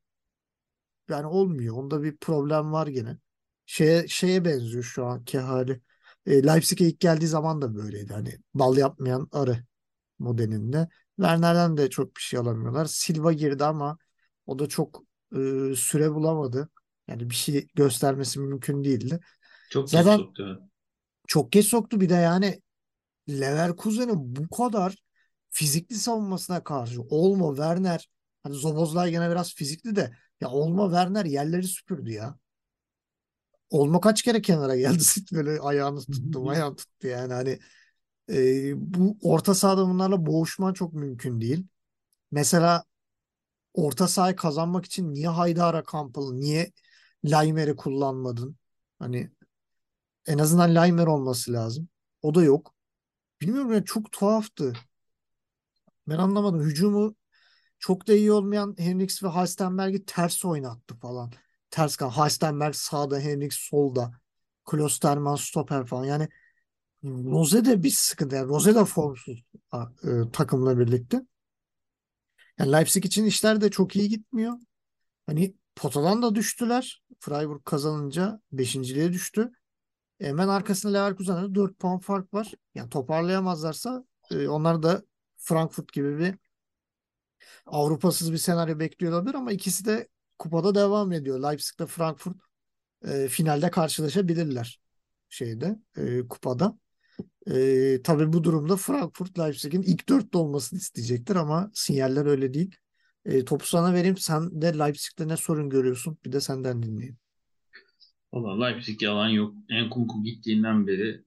Yani 1.09 1.27
olmuyor. 1.27 1.75
Onda 1.77 2.03
bir 2.03 2.17
problem 2.17 2.71
var 2.73 2.87
gene. 2.87 3.17
Şeye, 3.65 4.07
şeye 4.07 4.45
benziyor 4.45 4.83
şu 4.83 5.05
anki 5.05 5.39
hali. 5.39 5.81
E, 6.25 6.43
Leipzig'e 6.43 6.85
ilk 6.87 6.99
geldiği 6.99 7.27
zaman 7.27 7.61
da 7.61 7.75
böyleydi. 7.75 8.13
Hani 8.13 8.37
bal 8.53 8.77
yapmayan 8.77 9.27
arı 9.31 9.57
modelinde. 10.19 10.89
Werner'den 11.17 11.77
de 11.77 11.89
çok 11.89 12.15
bir 12.15 12.21
şey 12.21 12.39
alamıyorlar. 12.39 12.85
Silva 12.85 13.33
girdi 13.33 13.65
ama 13.65 13.97
o 14.45 14.59
da 14.59 14.67
çok 14.69 15.03
e, 15.35 15.37
süre 15.75 16.13
bulamadı. 16.13 16.69
Yani 17.07 17.29
bir 17.29 17.35
şey 17.35 17.67
göstermesi 17.75 18.39
mümkün 18.39 18.83
değildi. 18.83 19.19
Çok 19.69 19.91
geç 19.91 19.91
Zaten 19.91 20.17
soktu. 20.17 20.69
çok 21.27 21.51
geç 21.51 21.65
soktu 21.67 22.01
bir 22.01 22.09
de 22.09 22.13
yani 22.13 22.61
Leverkusen'in 23.29 24.35
bu 24.35 24.49
kadar 24.49 24.95
fizikli 25.49 25.95
savunmasına 25.95 26.63
karşı 26.63 27.01
Olmo, 27.01 27.55
Werner 27.55 28.09
hani 28.43 28.55
Zobozlay 28.55 29.11
gene 29.11 29.31
biraz 29.31 29.55
fizikli 29.55 29.95
de 29.95 30.17
ya 30.41 30.49
Olmo, 30.49 30.87
Werner 30.89 31.25
yerleri 31.25 31.63
süpürdü 31.67 32.11
ya. 32.11 32.39
Olmo 33.69 33.99
kaç 34.01 34.21
kere 34.21 34.41
kenara 34.41 34.75
geldi 34.75 35.03
böyle 35.33 35.59
ayağını 35.59 35.99
tuttu, 35.99 36.49
ayağını 36.49 36.75
tuttu 36.75 37.07
yani 37.07 37.33
hani 37.33 37.59
e, 38.29 38.73
bu 38.95 39.17
orta 39.21 39.55
sahada 39.55 39.87
bunlarla 39.87 40.25
boğuşman 40.25 40.73
çok 40.73 40.93
mümkün 40.93 41.41
değil. 41.41 41.67
Mesela 42.31 42.85
orta 43.73 44.07
sahayı 44.07 44.35
kazanmak 44.35 44.85
için 44.85 45.13
niye 45.13 45.27
Haydara 45.29 45.83
Kampalı, 45.83 46.39
niye 46.41 46.71
Laimer'i 47.25 47.75
kullanmadın? 47.75 48.57
Hani 48.99 49.31
en 50.27 50.37
azından 50.37 50.75
Laimer 50.75 51.07
olması 51.07 51.53
lazım. 51.53 51.89
O 52.21 52.35
da 52.35 52.43
yok. 52.43 52.73
Bilmiyorum 53.41 53.73
ya 53.73 53.85
çok 53.85 54.11
tuhaftı. 54.11 54.73
Ben 56.07 56.17
anlamadım. 56.17 56.61
Hücumu 56.61 57.15
çok 57.79 58.07
da 58.07 58.13
iyi 58.13 58.31
olmayan 58.31 58.75
Henriks 58.79 59.23
ve 59.23 59.27
Halstenberg'i 59.27 60.05
ters 60.05 60.45
oynattı 60.45 60.95
falan. 60.95 61.31
ters 61.71 61.95
kan. 61.97 62.09
Halstenberg 62.09 62.75
sağda, 62.75 63.19
Henrik 63.19 63.53
solda. 63.53 64.11
Klosterman 64.65 65.35
stoper 65.35 65.85
falan. 65.85 66.05
Yani 66.05 66.29
Rose 67.05 67.65
de 67.65 67.83
bir 67.83 67.89
sıkıntı. 67.89 68.35
Yani 68.35 68.47
Rose 68.47 68.75
de 68.75 68.85
formsuz 68.85 69.43
e, 69.73 70.31
takımla 70.33 70.79
birlikte. 70.79 71.21
Yani 72.59 72.71
Leipzig 72.71 73.05
için 73.05 73.25
işler 73.25 73.61
de 73.61 73.71
çok 73.71 73.95
iyi 73.95 74.09
gitmiyor. 74.09 74.53
Hani 75.25 75.55
potadan 75.75 76.21
da 76.21 76.35
düştüler. 76.35 77.03
Freiburg 77.19 77.65
kazanınca 77.65 78.41
5.liğe 78.53 79.13
düştü. 79.13 79.51
Hemen 80.19 80.47
arkasında 80.47 80.93
Leverkusen'de 80.93 81.55
4 81.55 81.79
puan 81.79 81.99
fark 81.99 82.33
var. 82.33 82.53
Yani 82.75 82.89
toparlayamazlarsa 82.89 84.05
e, 84.31 84.47
onlar 84.47 84.83
da 84.83 85.03
Frankfurt 85.37 85.93
gibi 85.93 86.19
bir 86.19 86.35
Avrupasız 87.65 88.33
bir 88.33 88.37
senaryo 88.37 88.79
bekliyor 88.79 89.13
olabilir 89.13 89.35
ama 89.35 89.51
ikisi 89.51 89.85
de 89.85 90.07
kupada 90.39 90.75
devam 90.75 91.11
ediyor. 91.11 91.39
Leipzig'le 91.39 91.85
Frankfurt 91.87 92.37
e, 93.07 93.27
finalde 93.27 93.71
karşılaşabilirler 93.71 94.79
şeyde 95.29 95.79
e, 95.97 96.27
kupada. 96.27 96.77
E, 97.51 98.01
tabii 98.03 98.33
bu 98.33 98.43
durumda 98.43 98.75
Frankfurt 98.77 99.39
Leipzig'in 99.39 99.81
ilk 99.81 100.09
dörtte 100.09 100.37
olmasını 100.37 100.79
isteyecektir 100.79 101.35
ama 101.35 101.71
sinyaller 101.73 102.25
öyle 102.25 102.53
değil. 102.53 102.75
E, 103.25 103.45
topu 103.45 103.65
sana 103.65 103.93
vereyim. 103.93 104.17
Sen 104.17 104.61
de 104.61 104.77
Leipzig'te 104.79 105.27
ne 105.27 105.37
sorun 105.37 105.69
görüyorsun? 105.69 106.17
Bir 106.25 106.31
de 106.31 106.41
senden 106.41 106.83
dinleyeyim. 106.83 107.17
Valla 108.33 108.65
Leipzig 108.65 109.01
yalan 109.01 109.29
yok. 109.29 109.55
Enkunku 109.69 110.23
gittiğinden 110.23 110.87
beri 110.87 111.23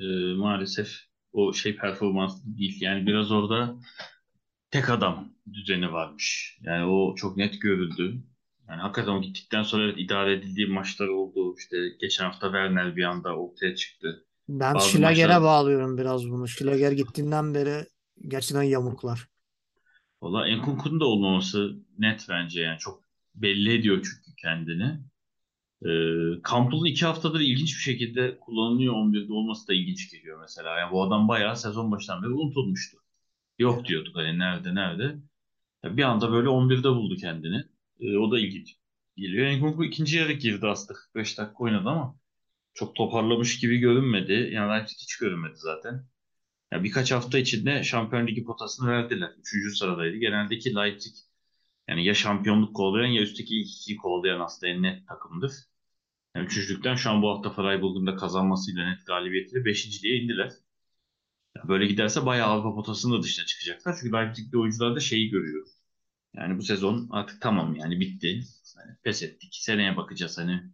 e, 0.00 0.34
maalesef 0.34 1.08
o 1.32 1.52
şey 1.52 1.76
performans 1.76 2.44
değil. 2.44 2.80
Yani 2.80 3.06
biraz 3.06 3.32
orada 3.32 3.76
tek 4.70 4.90
adam 4.90 5.32
düzeni 5.52 5.92
varmış. 5.92 6.58
Yani 6.62 6.84
o 6.84 7.14
çok 7.14 7.36
net 7.36 7.60
görüldü. 7.60 8.22
Yani 8.68 8.80
hakikaten 8.80 9.12
o 9.12 9.22
gittikten 9.22 9.62
sonra 9.62 9.84
evet 9.84 9.94
idare 9.98 10.32
edildiği 10.32 10.66
maçlar 10.66 11.08
oldu. 11.08 11.54
İşte 11.58 11.76
geçen 12.00 12.24
hafta 12.24 12.46
Werner 12.46 12.96
bir 12.96 13.02
anda 13.02 13.36
ortaya 13.36 13.74
çıktı. 13.74 14.24
Ben 14.48 14.74
Bazı 14.74 14.80
Schlager'e 14.80 15.02
maçlar 15.02 15.42
bağlıyorum 15.42 15.98
biraz 15.98 16.30
bunu. 16.30 16.48
Schlager 16.48 16.92
gittiğinden 16.92 17.54
beri 17.54 17.86
gerçekten 18.28 18.62
yamuklar. 18.62 19.28
valla 20.22 20.48
Enkunku'nun 20.48 21.00
da 21.00 21.04
olmaması 21.04 21.76
net 21.98 22.26
bence 22.28 22.60
yani 22.60 22.78
çok 22.78 23.02
belli 23.34 23.72
ediyor 23.74 23.96
çünkü 23.96 24.36
kendini. 24.36 25.00
Ee, 25.86 25.88
Campbell'ın 26.50 26.84
iki 26.84 27.06
haftadır 27.06 27.40
ilginç 27.40 27.76
bir 27.76 27.82
şekilde 27.82 28.38
kullanılıyor 28.40 28.94
11'de 28.94 29.32
olması 29.32 29.68
da 29.68 29.74
ilginç 29.74 30.10
geliyor 30.10 30.40
mesela. 30.40 30.78
Yani 30.78 30.92
bu 30.92 31.02
adam 31.02 31.28
bayağı 31.28 31.56
sezon 31.56 31.92
başından 31.92 32.22
beri 32.22 32.30
unutulmuştu. 32.32 32.98
Yok 33.58 33.86
diyorduk 33.86 34.16
hani 34.16 34.38
nerede 34.38 34.74
nerede. 34.74 35.16
Ya 35.84 35.96
bir 35.96 36.02
anda 36.02 36.32
böyle 36.32 36.48
11'de 36.48 36.90
buldu 36.90 37.16
kendini. 37.16 37.64
Ee, 38.00 38.18
o 38.18 38.30
da 38.32 38.40
ilginç 38.40 38.76
geliyor. 39.16 39.46
Enkunku 39.46 39.84
ikinci 39.84 40.16
yarı 40.18 40.32
girdi 40.32 40.66
aslında 40.66 40.94
45 41.00 41.38
dakika 41.38 41.64
oynadı 41.64 41.88
ama 41.88 42.16
çok 42.74 42.96
toparlamış 42.96 43.60
gibi 43.60 43.78
görünmedi. 43.78 44.50
Yani 44.52 44.72
Leipzig 44.72 44.98
hiç 44.98 45.16
görünmedi 45.16 45.54
zaten. 45.56 46.06
Ya 46.72 46.84
birkaç 46.84 47.12
hafta 47.12 47.38
içinde 47.38 47.84
Şampiyon 47.84 48.26
Ligi 48.26 48.44
potasını 48.44 48.90
verdiler. 48.90 49.30
Üçüncü 49.40 49.76
sıradaydı. 49.76 50.16
Geneldeki 50.16 50.74
Leipzig 50.74 51.14
yani 51.88 52.04
ya 52.04 52.14
şampiyonluk 52.14 52.76
kovalayan 52.76 53.10
ya 53.10 53.22
üstteki 53.22 53.60
ilk 53.60 53.68
ikiyi 53.68 53.96
kovalayan 53.96 54.40
aslında 54.40 54.72
en 54.72 54.82
net 54.82 55.08
takımdır. 55.08 55.52
Yani 56.36 56.46
üçüncülükten 56.46 56.94
şu 56.94 57.10
an 57.10 57.22
bu 57.22 57.30
hafta 57.30 57.50
Freiburg'un 57.50 58.06
da 58.06 58.16
kazanmasıyla 58.16 58.90
net 58.90 59.06
galibiyetiyle 59.06 59.64
beşinciliğe 59.64 60.22
indiler. 60.22 60.52
Ya 61.56 61.68
böyle 61.68 61.86
giderse 61.86 62.26
bayağı 62.26 62.48
Avrupa 62.48 62.74
potasının 62.74 63.18
da 63.18 63.22
dışına 63.22 63.46
çıkacaklar. 63.46 63.96
Çünkü 64.00 64.12
Leipzig'li 64.12 64.58
oyuncular 64.58 64.96
da 64.96 65.00
şeyi 65.00 65.30
görüyor. 65.30 65.66
Yani 66.34 66.58
bu 66.58 66.62
sezon 66.62 67.08
artık 67.10 67.42
tamam 67.42 67.74
yani 67.76 68.00
bitti. 68.00 68.26
Yani 68.76 68.96
pes 69.04 69.22
ettik. 69.22 69.50
Seneye 69.52 69.96
bakacağız 69.96 70.38
hani. 70.38 70.72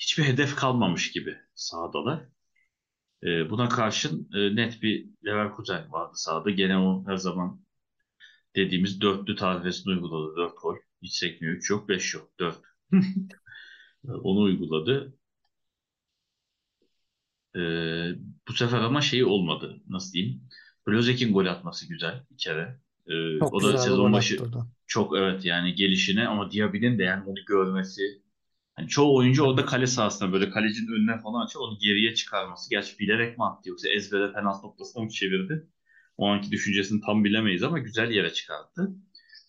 Hiçbir 0.00 0.24
hedef 0.24 0.56
kalmamış 0.56 1.12
gibi 1.12 1.38
sahadalar. 1.54 2.20
Ee, 3.24 3.50
buna 3.50 3.68
karşın 3.68 4.28
e, 4.34 4.56
net 4.56 4.82
bir 4.82 5.06
Leverkusen 5.26 5.92
vardı 5.92 6.12
sahada. 6.14 6.50
Gene 6.50 6.78
o 6.78 7.04
her 7.06 7.16
zaman 7.16 7.60
dediğimiz 8.56 9.00
dörtlü 9.00 9.36
tarifesini 9.36 9.92
uyguladı. 9.94 10.36
Dört 10.36 10.62
gol. 10.62 10.76
Hiç 11.02 11.14
sekmiyor. 11.14 11.54
Üç 11.54 11.70
yok, 11.70 11.88
beş 11.88 12.14
yok. 12.14 12.30
Dört. 12.40 12.58
Onu 14.04 14.40
uyguladı. 14.40 15.14
Ee, 17.56 18.10
bu 18.48 18.52
sefer 18.52 18.78
ama 18.80 19.00
şey 19.00 19.24
olmadı. 19.24 19.80
Nasıl 19.88 20.12
diyeyim? 20.12 20.42
Blozek'in 20.86 21.32
gol 21.32 21.46
atması 21.46 21.88
güzel 21.88 22.24
bir 22.30 22.38
kere. 22.38 22.80
Ee, 23.06 23.38
Çok 23.38 23.54
o 23.54 23.62
da 23.62 23.78
sezon 23.78 24.12
başı 24.12 24.38
çok 24.86 25.16
evet 25.16 25.44
yani 25.44 25.74
gelişine 25.74 26.28
ama 26.28 26.50
Diaby'nin 26.50 26.98
de 26.98 27.02
yani 27.02 27.24
onu 27.24 27.44
görmesi. 27.46 28.19
Yani 28.80 28.88
çoğu 28.88 29.16
oyuncu 29.16 29.44
orada 29.44 29.64
kale 29.66 29.86
sahasına 29.86 30.32
böyle 30.32 30.50
kalecinin 30.50 30.92
önüne 30.92 31.18
falan 31.20 31.46
açıp 31.46 31.60
onu 31.60 31.78
geriye 31.78 32.14
çıkarması. 32.14 32.70
Gerçi 32.70 32.98
bilerek 32.98 33.38
mi 33.38 33.44
attı 33.44 33.68
yoksa 33.68 33.88
ezbere 33.88 34.32
penaltı 34.32 34.66
noktasına 34.66 35.02
mı 35.02 35.10
çevirdi? 35.10 35.66
O 36.16 36.26
anki 36.26 36.50
düşüncesini 36.50 37.00
tam 37.00 37.24
bilemeyiz 37.24 37.62
ama 37.62 37.78
güzel 37.78 38.10
yere 38.10 38.32
çıkarttı. 38.32 38.90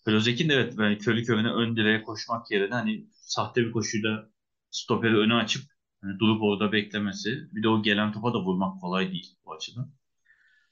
Blozek'in 0.06 0.48
de 0.48 0.54
evet 0.54 0.74
yani 0.78 0.98
körü 0.98 1.24
körüne 1.24 1.48
ön 1.50 1.76
direğe 1.76 2.02
koşmak 2.02 2.50
yerine 2.50 2.74
hani 2.74 3.06
sahte 3.12 3.66
bir 3.66 3.72
koşuyla 3.72 4.30
stoperi 4.70 5.16
öne 5.16 5.34
açıp 5.34 5.62
hani 6.02 6.18
durup 6.18 6.42
orada 6.42 6.72
beklemesi. 6.72 7.48
Bir 7.52 7.62
de 7.62 7.68
o 7.68 7.82
gelen 7.82 8.12
topa 8.12 8.34
da 8.34 8.38
vurmak 8.44 8.80
kolay 8.80 9.12
değil 9.12 9.36
bu 9.44 9.54
açıdan. 9.54 9.92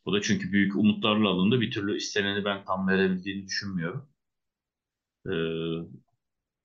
O 0.05 0.13
da 0.13 0.23
çünkü 0.23 0.53
büyük 0.53 0.77
umutlarla 0.77 1.29
alındı. 1.29 1.61
Bir 1.61 1.71
türlü 1.71 1.97
isteneni 1.97 2.45
ben 2.45 2.65
tam 2.65 2.89
verebildiğini 2.89 3.47
düşünmüyorum. 3.47 4.09
Ee, 5.27 5.31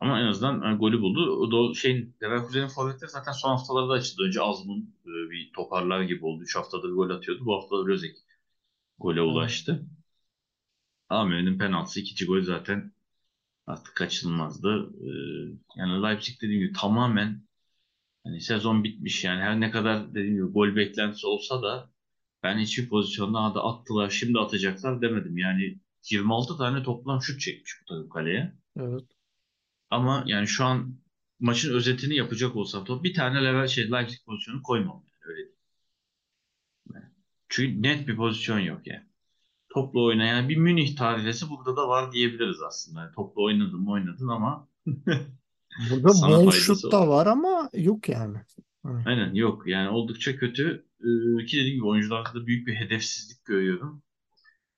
ama 0.06 0.22
en 0.22 0.26
azından 0.26 0.62
yani 0.68 0.78
golü 0.78 1.02
buldu. 1.02 1.32
O 1.32 1.52
da 1.52 1.74
şeyin 1.74 2.16
Leverkusen'in 2.24 2.68
forvetleri 2.68 3.12
zaten 3.12 3.32
son 3.32 3.50
haftalarda 3.50 3.94
açıldı. 3.94 4.24
Önce 4.24 4.42
Azmun 4.42 4.96
e, 5.06 5.32
bir 5.32 5.52
toparlar 5.54 6.02
gibi 6.02 6.26
oldu. 6.26 6.44
3 6.44 6.56
haftadır 6.56 6.90
gol 6.90 7.10
atıyordu. 7.10 7.46
Bu 7.46 7.56
hafta 7.56 7.78
da 7.78 7.86
Lozek 7.86 8.16
gole 9.00 9.22
ulaştı. 9.22 9.86
Amir'in 11.10 11.58
penaltısı 11.58 12.00
ikinci 12.00 12.26
gol 12.26 12.42
zaten 12.42 12.92
artık 13.68 13.96
kaçınılmazdı. 13.96 14.90
Ee, 15.02 15.10
yani 15.76 16.04
Leipzig 16.04 16.42
dediğim 16.42 16.62
gibi 16.62 16.74
tamamen 16.74 17.44
hani 18.24 18.42
sezon 18.42 18.84
bitmiş 18.84 19.24
yani 19.24 19.42
her 19.42 19.60
ne 19.60 19.72
kadar 19.72 20.10
dediğim 20.16 20.36
gibi 20.36 20.54
gol 20.54 20.76
beklentisi 20.76 21.28
olsa 21.28 21.64
da 21.64 21.90
ben 22.44 22.58
hiçbir 22.58 22.90
pozisyonda 22.90 23.44
hadi 23.44 23.60
attılar 23.60 24.10
şimdi 24.10 24.40
atacaklar 24.40 25.02
demedim. 25.02 25.38
Yani 25.38 25.80
26 26.12 26.58
tane 26.58 26.84
toplam 26.84 27.22
şut 27.22 27.42
çekmiş 27.42 27.82
bu 27.82 27.86
takım 27.86 28.10
kaleye. 28.10 28.54
Evet. 28.80 29.15
Ama 29.90 30.24
yani 30.28 30.48
şu 30.48 30.66
an 30.66 30.96
maçın 31.40 31.74
özetini 31.74 32.16
yapacak 32.16 32.56
olsam 32.56 32.86
top 32.86 33.04
bir 33.04 33.14
tane 33.14 33.44
level 33.44 33.68
şey 33.68 33.92
Leipzig 33.92 34.26
pozisyonu 34.26 34.64
koymam 34.64 35.04
yani 35.06 35.32
öyle 35.32 35.38
değil. 35.38 35.56
Çünkü 37.50 37.82
net 37.82 38.08
bir 38.08 38.16
pozisyon 38.16 38.60
yok 38.60 38.88
yani. 38.88 39.06
Topla 39.70 40.02
oynayan 40.02 40.50
bir 40.50 40.58
Münih 40.58 40.96
tarihesi 40.96 41.50
burada 41.50 41.78
da 41.78 41.88
var 41.88 42.12
diyebiliriz 42.12 42.62
aslında. 42.62 43.02
Yani 43.02 43.12
topla 43.16 43.42
oynadın 43.42 43.80
mı 43.80 43.92
oynadın 43.92 44.28
ama 44.28 44.68
Burada 45.92 46.08
bol 46.08 46.52
şut 46.52 46.92
da 46.92 47.08
var 47.08 47.28
ama 47.28 47.70
yok 47.74 48.10
yani. 48.10 48.38
Hı. 48.86 49.04
Aynen 49.06 49.34
yok 49.34 49.68
yani 49.68 49.90
oldukça 49.90 50.36
kötü. 50.36 50.86
Ee, 51.00 51.46
ki 51.46 51.58
dediğim 51.58 51.76
gibi 51.76 51.88
oyuncularda 51.88 52.34
da 52.34 52.48
büyük 52.48 52.68
bir 52.68 52.76
hedefsizlik 52.76 53.46
görüyorum. 53.46 54.04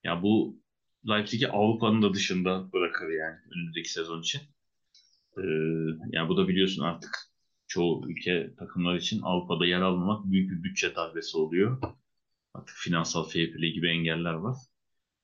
Ya 0.03 0.21
bu 0.21 0.59
Leipzig'i 1.07 1.47
Avrupa'nın 1.47 2.01
da 2.01 2.13
dışında 2.13 2.73
bırakır 2.73 3.09
yani 3.09 3.37
önümüzdeki 3.55 3.91
sezon 3.91 4.21
için. 4.21 4.41
Ee, 5.37 5.43
yani 6.11 6.29
bu 6.29 6.37
da 6.37 6.47
biliyorsun 6.47 6.83
artık 6.83 7.09
çoğu 7.67 8.09
ülke 8.09 8.55
takımlar 8.59 8.95
için 8.95 9.21
Avrupa'da 9.21 9.65
yer 9.65 9.81
almamak 9.81 10.25
büyük 10.31 10.51
bir 10.51 10.63
bütçe 10.63 10.95
darbesi 10.95 11.37
oluyor. 11.37 11.81
Artık 12.53 12.75
finansal 12.75 13.23
fair 13.23 13.73
gibi 13.73 13.89
engeller 13.89 14.33
var. 14.33 14.57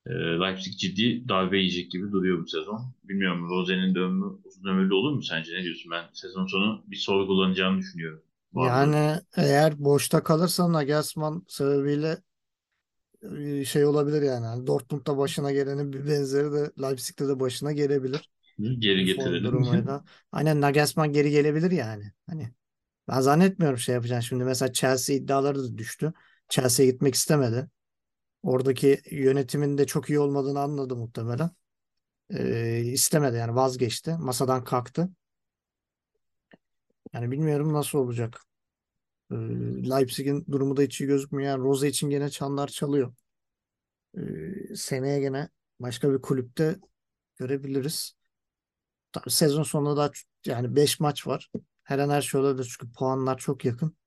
Ee, 0.08 0.12
Leipzig 0.14 0.74
ciddi 0.80 1.30
darbe 1.30 1.58
yiyecek 1.58 1.92
gibi 1.92 2.12
duruyor 2.12 2.44
bu 2.44 2.48
sezon. 2.48 2.82
Bilmiyorum 3.04 3.50
Rose'nin 3.50 3.96
de 3.96 4.00
uzun 4.46 4.70
ömürlü 4.70 4.94
olur 4.94 5.14
mu 5.14 5.24
sence? 5.24 5.54
Ne 5.54 5.64
diyorsun? 5.64 5.92
Ben 5.92 6.04
sezon 6.14 6.46
sonu 6.46 6.84
bir 6.88 6.96
sorgulanacağını 6.96 7.80
düşünüyorum. 7.80 8.22
Yani 8.56 9.22
eğer 9.38 9.84
boşta 9.84 10.24
kalırsa 10.24 10.74
Nagelsmann 10.74 11.46
sebebiyle 11.48 12.18
e, 13.38 13.66
şey 13.66 13.86
olabilir 13.86 14.22
yani. 14.22 14.46
Hani 14.46 14.68
Dortmund'da 14.68 15.18
başına 15.18 15.52
gelenin 15.52 15.94
bir 15.94 16.08
benzeri 16.08 16.52
de 16.52 16.72
Leipzig'te 16.82 17.28
de 17.28 17.40
başına 17.40 17.72
gelebilir. 17.72 18.30
Geri 18.80 19.06
getirelim. 19.06 19.90
Aynen 20.32 20.62
Nagelsmann 20.62 21.14
geri 21.14 21.32
gelebilir 21.32 21.72
yani. 21.72 22.12
Hani 22.28 22.52
ben 23.08 23.22
zannetmiyorum 23.22 23.78
şey 23.78 23.96
yapacağını. 23.96 24.24
Şimdi 24.24 24.44
mesela 24.44 24.74
Chelsea 24.74 25.16
iddiaları 25.16 25.64
da 25.64 25.78
düştü. 25.78 26.14
Chelsea'ye 26.50 26.92
gitmek 26.92 27.16
istemedi. 27.16 27.70
Oradaki 28.44 29.02
yönetimin 29.12 29.78
de 29.78 29.86
çok 29.86 30.10
iyi 30.10 30.20
olmadığını 30.20 30.60
anladı 30.60 30.96
muhtemelen. 30.96 31.50
Ee, 32.34 32.82
istemedi 32.82 33.38
yani 33.38 33.56
vazgeçti. 33.56 34.16
Masadan 34.20 34.64
kalktı. 34.64 35.10
Yani 37.14 37.32
bilmiyorum 37.32 37.74
nasıl 37.74 38.00
olacak. 38.00 38.42
Ee, 39.32 39.36
Leipzig'in 39.90 40.46
durumu 40.52 40.78
da 40.78 40.82
hiç 40.82 41.02
iyi 41.02 41.08
gözükmüyor. 41.08 41.50
Yani 41.50 41.64
Rose 41.64 41.88
için 41.88 42.10
gene 42.10 42.30
çanlar 42.30 42.68
çalıyor. 42.68 43.14
Ee, 44.18 44.76
seneye 44.76 45.20
gene 45.20 45.50
başka 45.80 46.14
bir 46.14 46.22
kulüpte 46.22 46.76
görebiliriz. 47.38 48.16
Sezon 49.28 49.64
sonunda 49.64 50.06
ç- 50.08 50.26
yani 50.46 50.76
5 50.76 51.00
maç 51.00 51.28
var. 51.28 51.50
Her 51.84 52.00
an 52.00 52.10
her 52.10 52.22
şey 52.22 52.42
olabilir 52.42 52.76
çünkü 52.80 52.94
puanlar 52.94 53.38
çok 53.38 53.66
yakın. 53.66 53.98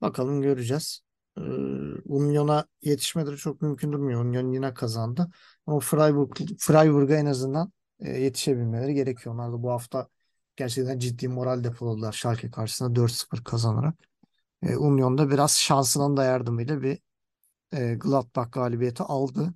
Bakalım 0.00 0.42
göreceğiz. 0.42 1.00
Ee, 1.38 1.40
Union'a 2.04 2.66
yetişmeleri 2.82 3.36
çok 3.36 3.62
mümkün 3.62 3.92
durmuyor. 3.92 4.24
Union 4.24 4.52
yine 4.52 4.74
kazandı. 4.74 5.30
Ama 5.66 5.80
Freiburg, 5.80 6.36
Freiburg'a 6.58 7.14
en 7.16 7.26
azından 7.26 7.72
e, 8.00 8.10
yetişebilmeleri 8.10 8.94
gerekiyor. 8.94 9.34
Onlar 9.34 9.52
da 9.52 9.62
bu 9.62 9.70
hafta 9.70 10.08
gerçekten 10.56 10.98
ciddi 10.98 11.28
moral 11.28 11.64
depoladılar 11.64 12.12
Schalke 12.12 12.50
karşısında 12.50 12.94
4-0 12.94 13.44
kazanarak. 13.44 13.94
E, 14.62 14.76
Union 14.76 15.18
da 15.18 15.30
biraz 15.30 15.52
şansının 15.58 16.16
da 16.16 16.24
yardımıyla 16.24 16.82
bir 16.82 16.98
e, 17.72 17.94
Gladbach 17.94 18.52
galibiyeti 18.52 19.02
aldı. 19.02 19.54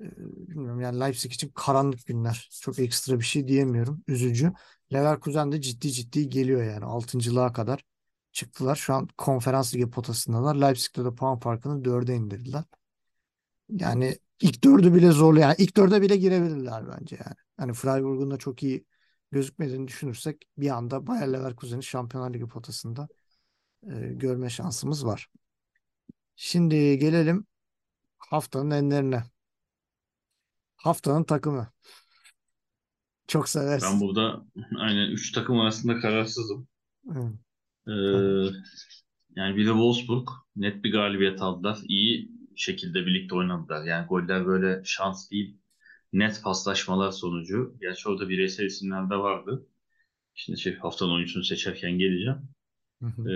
E, 0.00 0.04
bilmiyorum 0.48 0.80
yani 0.80 1.00
Leipzig 1.00 1.32
için 1.32 1.52
karanlık 1.54 2.06
günler. 2.06 2.48
Çok 2.62 2.78
ekstra 2.78 3.18
bir 3.18 3.24
şey 3.24 3.48
diyemiyorum. 3.48 4.04
Üzücü. 4.08 4.52
Leverkusen 4.92 5.52
de 5.52 5.60
ciddi 5.60 5.92
ciddi 5.92 6.28
geliyor 6.28 6.62
yani. 6.64 6.84
Altıncılığa 6.84 7.52
kadar 7.52 7.84
çıktılar. 8.32 8.76
Şu 8.76 8.94
an 8.94 9.08
konferans 9.18 9.74
ligi 9.74 9.90
potasındalar. 9.90 10.54
Leipzig'te 10.54 11.04
de 11.04 11.14
puan 11.14 11.38
farkını 11.38 11.84
dörde 11.84 12.14
indirdiler. 12.14 12.64
Yani 13.68 14.18
ilk 14.40 14.64
dördü 14.64 14.94
bile 14.94 15.10
zorlu. 15.10 15.38
Yani 15.40 15.54
ilk 15.58 15.76
dörde 15.76 16.02
bile 16.02 16.16
girebilirler 16.16 16.88
bence 16.88 17.16
yani. 17.16 17.36
Hani 17.56 17.72
Freiburg'un 17.72 18.30
da 18.30 18.36
çok 18.36 18.62
iyi 18.62 18.84
gözükmediğini 19.30 19.88
düşünürsek 19.88 20.44
bir 20.58 20.70
anda 20.70 21.06
Bayer 21.06 21.32
Leverkusen'i 21.32 21.82
Şampiyonlar 21.82 22.34
Ligi 22.34 22.46
potasında 22.48 23.08
e, 23.82 23.94
görme 24.00 24.50
şansımız 24.50 25.06
var. 25.06 25.28
Şimdi 26.36 26.98
gelelim 26.98 27.46
haftanın 28.18 28.70
enlerine. 28.70 29.24
Haftanın 30.78 31.24
takımı. 31.24 31.72
Çok 33.26 33.48
Ben 33.80 34.00
seversin. 34.00 34.00
burada 34.00 34.44
aynen 34.78 35.10
3 35.10 35.32
takım 35.32 35.60
arasında 35.60 36.00
kararsızım. 36.00 36.68
Hı, 37.06 37.38
Ee, 37.86 38.58
yani 39.36 39.56
bir 39.56 39.66
de 39.66 39.70
Wolfsburg 39.70 40.28
net 40.56 40.84
bir 40.84 40.92
galibiyet 40.92 41.42
aldılar. 41.42 41.78
İyi 41.88 42.30
şekilde 42.56 43.06
birlikte 43.06 43.34
oynadılar. 43.34 43.84
Yani 43.84 44.06
goller 44.06 44.46
böyle 44.46 44.82
şans 44.84 45.30
değil, 45.30 45.58
net 46.12 46.42
paslaşmalar 46.42 47.10
sonucu. 47.12 47.76
Gerçi 47.80 48.08
orada 48.08 48.28
bireysel 48.28 48.64
isimler 48.66 49.10
de 49.10 49.16
vardı. 49.16 49.66
Şimdi 50.34 50.60
şey 50.60 50.76
haftanın 50.76 51.12
oyuncusunu 51.12 51.44
seçerken 51.44 51.92
geleceğim. 51.98 52.38
Hı 53.02 53.06
hı. 53.06 53.30
Ee, 53.30 53.32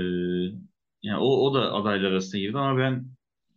yani 1.03 1.19
o, 1.19 1.27
o 1.27 1.55
da 1.55 1.73
adaylar 1.73 2.11
arasına 2.11 2.41
girdi 2.41 2.59
ama 2.59 2.79
ben 2.79 3.07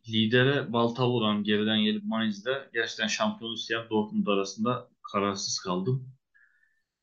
lidere 0.09 0.73
balta 0.73 1.09
vuran 1.09 1.43
geriden 1.43 1.79
gelip 1.79 2.03
Mainz'de 2.03 2.69
gerçekten 2.73 3.07
şampiyon 3.07 3.53
isteyen 3.53 3.89
Dortmund 3.89 4.27
arasında 4.27 4.89
kararsız 5.11 5.59
kaldım. 5.59 6.09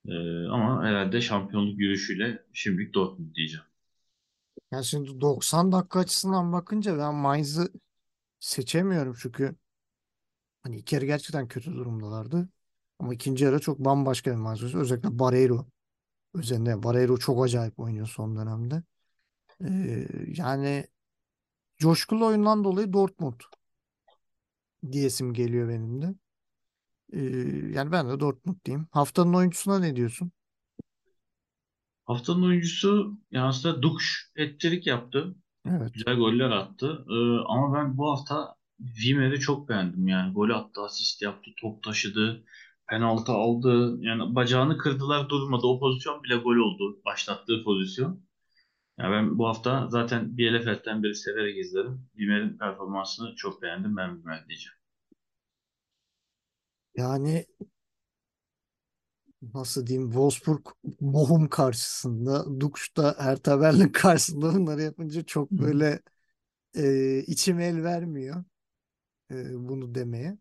Ee, 0.09 0.47
ama 0.47 0.85
herhalde 0.85 1.21
şampiyonluk 1.21 1.79
yürüyüşüyle 1.79 2.43
şimdilik 2.53 2.95
Dortmund 2.95 3.35
diyeceğim. 3.35 3.67
Yani 4.73 4.85
şimdi 4.85 5.21
90 5.21 5.73
dakika 5.73 6.01
açısından 6.01 6.53
bakınca 6.53 6.99
ben 6.99 7.15
Mainz'ı 7.15 7.73
seçemiyorum 8.41 9.17
çünkü 9.23 9.57
hani 10.63 10.77
ilk 10.77 10.93
yarı 10.93 11.07
gerçekten 11.07 11.49
kötü 11.49 11.73
durumdalardı. 11.73 12.49
Ama 12.99 13.15
ikinci 13.15 13.45
yarı 13.45 13.59
çok 13.61 13.79
bambaşka 13.79 14.31
bir 14.31 14.37
Mainz. 14.37 14.75
Özellikle 14.75 15.19
Barreiro 15.19 15.67
üzerinde. 16.35 16.83
Barreiro 16.83 17.17
çok 17.17 17.45
acayip 17.45 17.81
oynuyor 17.81 18.07
son 18.07 18.37
dönemde. 18.37 18.83
Ee, 19.65 20.09
yani 20.27 20.87
coşkulu 21.83 22.27
oyundan 22.27 22.65
dolayı 22.65 22.93
Dortmund 22.93 23.41
diyesim 24.93 25.35
geliyor 25.35 25.69
benim 25.69 26.03
de. 26.03 26.15
Ee, 27.13 27.21
yani 27.75 27.93
ben 27.93 28.09
de 28.11 28.21
Dortmund 28.21 28.57
diyeyim. 28.65 28.89
Haftanın 28.91 29.35
oyuncusuna 29.35 29.79
ne 29.79 29.97
diyorsun? 29.97 30.33
Haftanın 32.05 32.43
oyuncusu 32.43 33.19
yani 33.31 33.47
aslında 33.47 33.83
Dux 33.83 34.03
hat-trick 34.39 34.91
yaptı. 34.91 35.35
Evet. 35.67 35.95
Güzel 35.95 36.17
goller 36.17 36.51
attı. 36.51 37.05
Ee, 37.11 37.39
ama 37.49 37.75
ben 37.75 37.99
bu 37.99 38.11
hafta 38.11 38.55
Wimmer'i 38.79 39.41
çok 39.41 39.69
beğendim. 39.69 40.09
Yani 40.09 40.33
gol 40.33 40.51
attı, 40.51 40.81
asist 40.83 41.23
yaptı, 41.23 41.51
top 41.61 41.83
taşıdı, 41.83 42.45
penaltı 42.89 43.33
aldı. 43.33 43.99
Yani 44.01 44.35
bacağını 44.35 44.79
kırdılar 44.79 45.29
durmadı. 45.29 45.67
O 45.67 45.81
pozisyon 45.81 46.23
bile 46.23 46.37
gol 46.37 46.57
oldu. 46.57 47.01
Başlattığı 47.05 47.65
pozisyon. 47.65 48.21
Yani 48.99 49.13
ben 49.13 49.39
bu 49.39 49.47
hafta 49.49 49.89
zaten 49.91 50.37
Bielefeld'den 50.37 51.03
beri 51.03 51.15
severek 51.15 51.59
izledim. 51.59 52.09
Wimmer'in 52.13 52.59
performansını 52.59 53.35
çok 53.37 53.63
beğendim. 53.63 53.97
Ben 53.97 54.09
Wimmer 54.15 54.49
diyeceğim. 54.49 54.79
Yani 56.95 57.47
nasıl 59.55 59.87
diyeyim 59.87 60.09
Wolfsburg 60.11 60.67
Bochum 61.01 61.49
karşısında 61.49 62.61
Dux 62.61 62.73
da 62.97 63.15
Hertha 63.19 63.61
Berlin 63.61 63.89
karşısında 63.93 64.55
bunları 64.55 64.83
yapınca 64.83 65.23
çok 65.25 65.51
böyle 65.51 66.01
e, 66.77 67.19
içim 67.29 67.61
el 67.61 67.85
vermiyor 67.85 68.45
e, 69.33 69.69
bunu 69.69 69.97
demeye. 69.97 70.39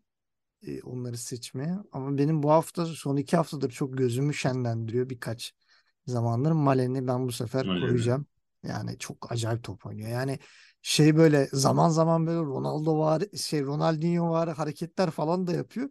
e, 0.66 0.82
onları 0.82 1.18
seçmeye. 1.18 1.74
Ama 1.92 2.18
benim 2.18 2.44
bu 2.44 2.50
hafta 2.50 2.86
son 2.86 3.16
iki 3.18 3.36
haftadır 3.38 3.70
çok 3.70 3.98
gözümü 3.98 4.34
şenlendiriyor 4.34 5.10
birkaç 5.10 5.54
zamandır. 6.06 6.52
Malen'i 6.52 7.06
ben 7.08 7.28
bu 7.28 7.32
sefer 7.32 7.68
Öyle 7.68 7.92
mi? 7.92 8.12
koyacağım. 8.12 8.26
Yani 8.62 8.98
çok 8.98 9.32
acayip 9.32 9.64
top 9.64 9.86
oynuyor. 9.86 10.08
Yani 10.08 10.38
şey 10.82 11.16
böyle 11.16 11.48
zaman 11.52 11.88
zaman 11.88 12.26
böyle 12.26 12.38
Ronaldo 12.38 12.98
var 12.98 13.22
şey 13.36 13.62
Ronaldinho 13.62 14.30
var 14.30 14.54
hareketler 14.54 15.10
falan 15.10 15.46
da 15.46 15.52
yapıyor. 15.52 15.90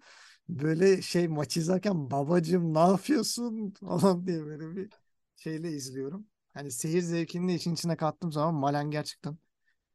Böyle 0.50 1.02
şey 1.02 1.28
maç 1.28 1.58
izlerken 1.58 2.12
babacığım 2.12 2.74
ne 2.74 2.80
yapıyorsun 2.80 3.72
falan 3.80 4.28
diye 4.28 4.46
böyle 4.46 4.76
bir 4.76 4.90
şeyle 5.36 5.72
izliyorum. 5.72 6.28
Hani 6.54 6.72
seyir 6.72 7.02
zevkini 7.02 7.52
de 7.52 7.56
işin 7.56 7.74
içine 7.74 7.96
kattığım 7.98 8.32
zaman 8.32 8.54
Malen 8.54 8.92
gerçekten 8.92 9.38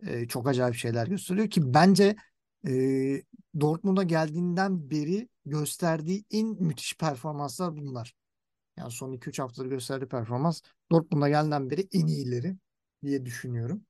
e, 0.07 0.29
çok 0.29 0.49
acayip 0.49 0.75
şeyler 0.75 1.07
gösteriyor 1.07 1.51
ki 1.51 1.75
bence 1.75 2.17
e, 2.69 3.23
Dortmund'a 3.61 4.03
geldiğinden 4.03 4.91
beri 4.91 5.29
gösterdiği 5.47 6.25
en 6.31 6.49
müthiş 6.49 6.97
performanslar 6.97 7.77
bunlar. 7.77 8.15
Yani 8.77 8.91
son 8.91 9.13
2-3 9.13 9.39
haftadır 9.39 9.69
gösterdiği 9.69 10.09
performans 10.09 10.63
Dortmund'a 10.93 11.29
geldiğinden 11.29 11.71
beri 11.71 11.89
en 11.93 12.07
iyileri 12.07 12.57
diye 13.07 13.27
düşünüyorum. 13.27 13.87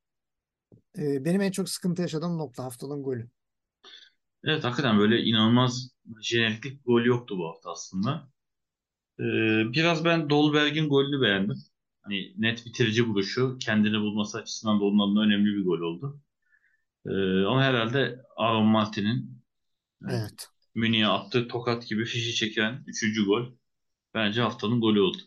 E, 0.98 1.24
benim 1.24 1.40
en 1.40 1.50
çok 1.50 1.68
sıkıntı 1.68 2.02
yaşadığım 2.02 2.38
nokta 2.38 2.64
haftanın 2.64 3.02
golü. 3.02 3.30
Evet 4.44 4.64
hakikaten 4.64 4.98
böyle 4.98 5.22
inanılmaz 5.22 5.90
jeneriklik 6.22 6.84
gol 6.86 7.02
yoktu 7.04 7.38
bu 7.38 7.48
hafta 7.48 7.70
aslında. 7.70 8.28
Ee, 9.20 9.24
biraz 9.74 10.04
ben 10.04 10.30
Dolberg'in 10.30 10.88
golünü 10.88 11.22
beğendim. 11.22 11.56
Hani 12.02 12.34
net 12.38 12.66
bitirici 12.66 13.06
vuruşu 13.08 13.58
kendini 13.60 14.00
bulması 14.00 14.38
açısından 14.38 14.80
da 14.80 14.84
onun 14.84 15.10
adına 15.10 15.22
önemli 15.22 15.46
bir 15.56 15.64
gol 15.64 15.80
oldu. 15.80 16.20
Ee, 17.06 17.10
ama 17.46 17.62
herhalde 17.64 18.20
Aaron 18.36 18.66
Martin'in 18.66 19.42
yani 20.02 20.20
Evet. 20.20 20.48
Münih'e 20.74 21.06
attığı 21.08 21.48
tokat 21.48 21.88
gibi 21.88 22.04
fişi 22.04 22.34
çeken 22.34 22.84
üçüncü 22.88 23.26
gol 23.26 23.46
bence 24.14 24.42
haftanın 24.42 24.80
golü 24.80 25.00
oldu. 25.02 25.18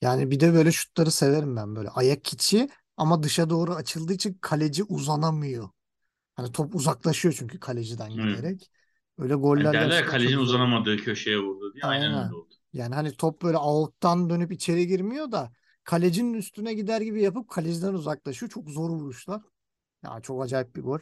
Yani 0.00 0.30
bir 0.30 0.40
de 0.40 0.52
böyle 0.54 0.72
şutları 0.72 1.10
severim 1.10 1.56
ben 1.56 1.76
böyle. 1.76 1.88
Ayak 1.88 2.32
içi 2.32 2.68
ama 2.96 3.22
dışa 3.22 3.50
doğru 3.50 3.74
açıldığı 3.74 4.12
için 4.12 4.38
kaleci 4.40 4.84
uzanamıyor. 4.84 5.70
Hani 6.36 6.52
top 6.52 6.74
uzaklaşıyor 6.74 7.34
çünkü 7.38 7.60
kaleciden 7.60 8.12
Hı. 8.16 8.20
giderek. 8.20 8.70
Öyle 9.18 9.34
Hani 9.54 9.64
goller 9.64 9.72
derler 9.72 9.96
ya 9.96 10.06
gerçekten 10.06 10.06
kalecinin 10.06 10.40
çok 10.40 10.40
uzanamadığı 10.40 10.96
köşeye 10.96 11.38
vurdu 11.38 11.74
diye 11.74 11.84
aynen 11.86 12.14
öyle 12.14 12.32
Aynen. 12.32 12.34
oldu. 12.34 12.54
Yani 12.72 12.94
hani 12.94 13.12
top 13.16 13.42
böyle 13.42 13.56
out'tan 13.58 14.30
dönüp 14.30 14.52
içeri 14.52 14.86
girmiyor 14.86 15.32
da 15.32 15.52
kalecinin 15.84 16.34
üstüne 16.34 16.74
gider 16.74 17.00
gibi 17.00 17.22
yapıp 17.22 17.48
kaleciden 17.50 17.94
uzaklaşıyor. 17.94 18.50
Çok 18.52 18.70
zor 18.70 18.90
vuruşlar. 18.90 19.42
Ya 20.04 20.20
çok 20.22 20.42
acayip 20.44 20.76
bir 20.76 20.82
gol. 20.82 20.98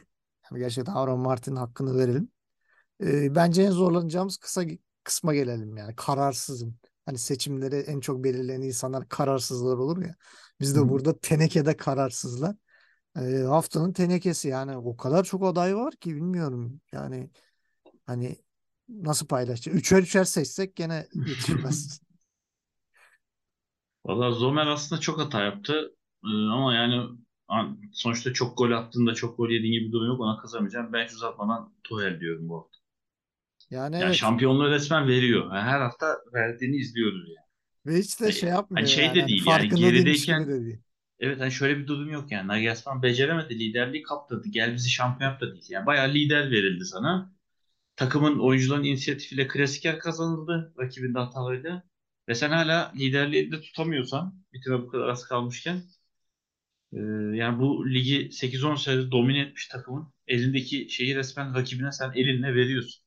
Yani 0.51 0.59
gerçekten 0.59 0.93
Aaron 0.93 1.19
Martin'in 1.19 1.55
hakkını 1.55 1.99
verelim. 1.99 2.31
Ee, 3.03 3.35
bence 3.35 3.63
en 3.63 3.71
zorlanacağımız 3.71 4.37
kısa 4.37 4.63
kısma 5.03 5.33
gelelim 5.35 5.77
yani. 5.77 5.95
Kararsızım. 5.97 6.77
Hani 7.05 7.17
seçimleri 7.17 7.75
en 7.75 7.99
çok 7.99 8.23
belirleyen 8.23 8.61
insanlar 8.61 9.09
kararsızlar 9.09 9.77
olur 9.77 10.01
ya. 10.05 10.15
Biz 10.61 10.75
de 10.75 10.89
burada 10.89 11.19
tenekede 11.19 11.77
kararsızlar. 11.77 12.55
Ee, 13.19 13.21
haftanın 13.49 13.93
tenekesi 13.93 14.47
yani 14.47 14.77
o 14.77 14.97
kadar 14.97 15.23
çok 15.23 15.45
aday 15.45 15.75
var 15.75 15.95
ki 15.95 16.15
bilmiyorum. 16.15 16.81
Yani 16.93 17.29
hani 18.05 18.37
nasıl 18.89 19.27
paylaşacağız? 19.27 19.77
Üçer 19.79 20.03
üçer 20.03 20.23
seçsek 20.23 20.75
gene 20.75 21.07
yetişmez. 21.25 22.01
Valla 24.05 24.31
Zomer 24.31 24.67
aslında 24.67 25.01
çok 25.01 25.19
hata 25.19 25.41
yaptı. 25.43 25.95
Ee, 26.25 26.27
ama 26.27 26.73
yani 26.75 27.09
an- 27.47 27.81
sonuçta 27.93 28.33
çok 28.33 28.57
gol 28.57 28.71
attığında 28.71 29.13
çok 29.13 29.37
gol 29.37 29.49
yediğin 29.49 29.73
gibi 29.73 29.87
bir 29.87 29.91
durum 29.91 30.07
yok. 30.07 30.19
Ona 30.21 30.37
kızamayacağım. 30.41 30.93
Ben 30.93 31.05
hiç 31.05 31.13
uzatmadan 31.13 31.73
Tuchel 31.83 32.19
diyorum 32.19 32.49
bu 32.49 32.57
hafta. 32.57 32.77
Yani 33.73 33.95
Yani 33.99 34.13
evet 34.13 34.15
şampiyonluğu 34.15 34.69
resmen 34.71 35.07
veriyor. 35.07 35.45
Yani 35.55 35.61
her 35.69 35.81
hafta 35.81 36.17
verdiğini 36.33 36.75
izliyoruz 36.77 37.29
yani. 37.29 37.45
ve 37.85 37.97
hiç 37.99 38.19
de 38.19 38.31
şey 38.31 38.49
Hani, 38.49 38.63
hani 38.73 38.87
yapmıyor 38.87 38.87
şey 38.87 39.03
yani 39.03 39.15
de 39.15 39.21
hani 39.21 39.27
değil 39.27 39.45
yani 39.45 39.73
gerideyken 39.73 40.47
de 40.47 40.61
değil. 40.65 40.79
evet 41.19 41.39
hani 41.39 41.51
şöyle 41.51 41.79
bir 41.79 41.87
durum 41.87 42.09
yok 42.11 42.31
yani. 42.31 42.47
Nagelsmann 42.47 43.03
beceremedi. 43.03 43.59
Liderliği 43.59 44.03
kaptırdı. 44.03 44.47
Gel 44.49 44.73
bizi 44.73 44.89
şampiyon 44.89 45.31
yap 45.31 45.41
da 45.41 45.53
değil. 45.53 45.65
Yani 45.69 45.85
bayağı 45.85 46.13
lider 46.13 46.51
verildi 46.51 46.85
sana. 46.85 47.33
Takımın 47.97 48.39
oyuncuların 48.39 48.83
inisiyatifiyle 48.83 49.47
klasiker 49.47 49.99
kazanıldı. 49.99 50.73
Rakibin 50.79 51.15
de 51.15 51.19
hatalarıyla. 51.19 51.83
ve 52.29 52.35
sen 52.35 52.51
hala 52.51 52.93
liderliği 52.97 53.51
de 53.53 53.61
tutamıyorsan 53.61 54.43
bitime 54.53 54.81
bu 54.83 54.89
kadar 54.89 55.09
az 55.09 55.25
kalmışken 55.27 55.83
e, 56.93 56.97
yani 57.37 57.59
bu 57.59 57.89
ligi 57.89 58.31
8-10 58.31 58.77
senedir 58.77 59.11
domine 59.11 59.39
etmiş 59.39 59.67
takımın 59.67 60.13
elindeki 60.27 60.89
şeyi 60.89 61.15
resmen 61.15 61.55
rakibine 61.55 61.91
sen 61.91 62.11
elinle 62.15 62.55
veriyorsun. 62.55 63.02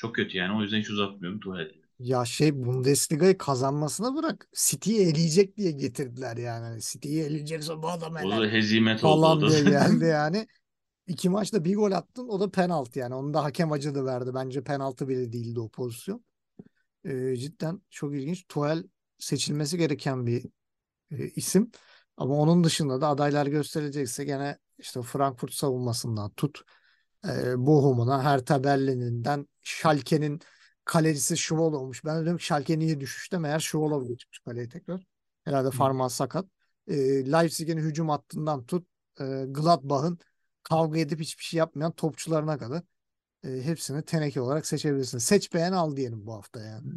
Çok 0.00 0.14
kötü 0.14 0.36
yani. 0.38 0.58
O 0.58 0.62
yüzden 0.62 0.78
hiç 0.80 0.90
uzatmıyorum. 0.90 1.40
Tuchel. 1.40 1.72
Ya 2.00 2.24
şey 2.24 2.54
Bundesliga'yı 2.64 3.38
kazanmasına 3.38 4.14
bırak 4.16 4.48
City'yi 4.54 5.00
eleyecek 5.00 5.56
diye 5.56 5.70
getirdiler 5.70 6.36
yani. 6.36 6.64
Hani 6.64 6.80
City'yi 6.82 7.22
eleyecekse 7.22 7.82
bu 7.82 7.88
adam 7.88 8.16
O 8.18 8.30
eler 8.30 8.36
da 8.36 8.46
hezimet 8.48 9.04
oldu. 9.04 9.26
falan 9.26 9.32
O 9.32 9.40
diye 9.46 9.64
da. 9.64 9.64
geldi 9.64 10.04
yani. 10.04 10.46
İki 11.06 11.30
maçta 11.30 11.64
bir 11.64 11.76
gol 11.76 11.92
attın 11.92 12.28
o 12.28 12.40
da 12.40 12.50
penaltı 12.50 12.98
yani. 12.98 13.14
Onu 13.14 13.34
da 13.34 13.44
hakem 13.44 13.72
acıdı 13.72 14.06
verdi. 14.06 14.34
Bence 14.34 14.64
penaltı 14.64 15.08
bile 15.08 15.32
değildi 15.32 15.60
o 15.60 15.70
pozisyon. 15.70 16.24
Ee, 17.04 17.36
cidden 17.36 17.82
çok 17.90 18.14
ilginç. 18.14 18.44
Tuchel 18.48 18.84
seçilmesi 19.18 19.78
gereken 19.78 20.26
bir 20.26 20.44
e, 21.10 21.28
isim. 21.28 21.72
Ama 22.16 22.34
onun 22.34 22.64
dışında 22.64 23.00
da 23.00 23.08
adaylar 23.08 23.46
gösterilecekse 23.46 24.24
gene 24.24 24.58
işte 24.78 25.02
Frankfurt 25.02 25.54
savunmasından 25.54 26.30
tut 26.30 26.62
e, 27.28 27.66
Bochum'una, 27.66 28.24
Hertha 28.24 28.64
Berlin'inden 28.64 29.48
Schalke'nin 29.62 30.40
kalecisi 30.84 31.36
Schwolo 31.36 31.78
olmuş. 31.78 32.04
Ben 32.04 32.16
de 32.16 32.22
diyorum 32.22 32.38
ki 32.38 32.44
Schalke 32.44 32.78
niye 32.78 33.00
düşüşte 33.00 33.38
meğer 33.38 33.58
Schwolo 33.58 34.06
geçmiş 34.06 34.38
kaleye 34.38 34.68
tekrar. 34.68 35.02
Herhalde 35.44 35.70
Farman 35.70 36.08
sakat. 36.08 36.46
E, 36.88 36.96
Leipzig'in 37.32 37.78
hücum 37.78 38.08
hattından 38.08 38.66
tut 38.66 38.86
e, 39.20 39.44
Gladbach'ın 39.48 40.18
kavga 40.62 40.98
edip 40.98 41.20
hiçbir 41.20 41.44
şey 41.44 41.58
yapmayan 41.58 41.92
topçularına 41.92 42.58
kadar 42.58 42.82
e, 43.44 43.48
hepsini 43.48 44.02
teneke 44.02 44.40
olarak 44.40 44.66
seçebilirsin. 44.66 45.18
Seç 45.18 45.54
beğen 45.54 45.72
al 45.72 45.96
diyelim 45.96 46.26
bu 46.26 46.34
hafta 46.34 46.60
yani. 46.60 46.88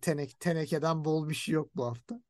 Tenek, 0.00 0.40
tenekeden 0.40 1.04
bol 1.04 1.28
bir 1.28 1.34
şey 1.34 1.54
yok 1.54 1.70
bu 1.76 1.84
hafta. 1.84 2.20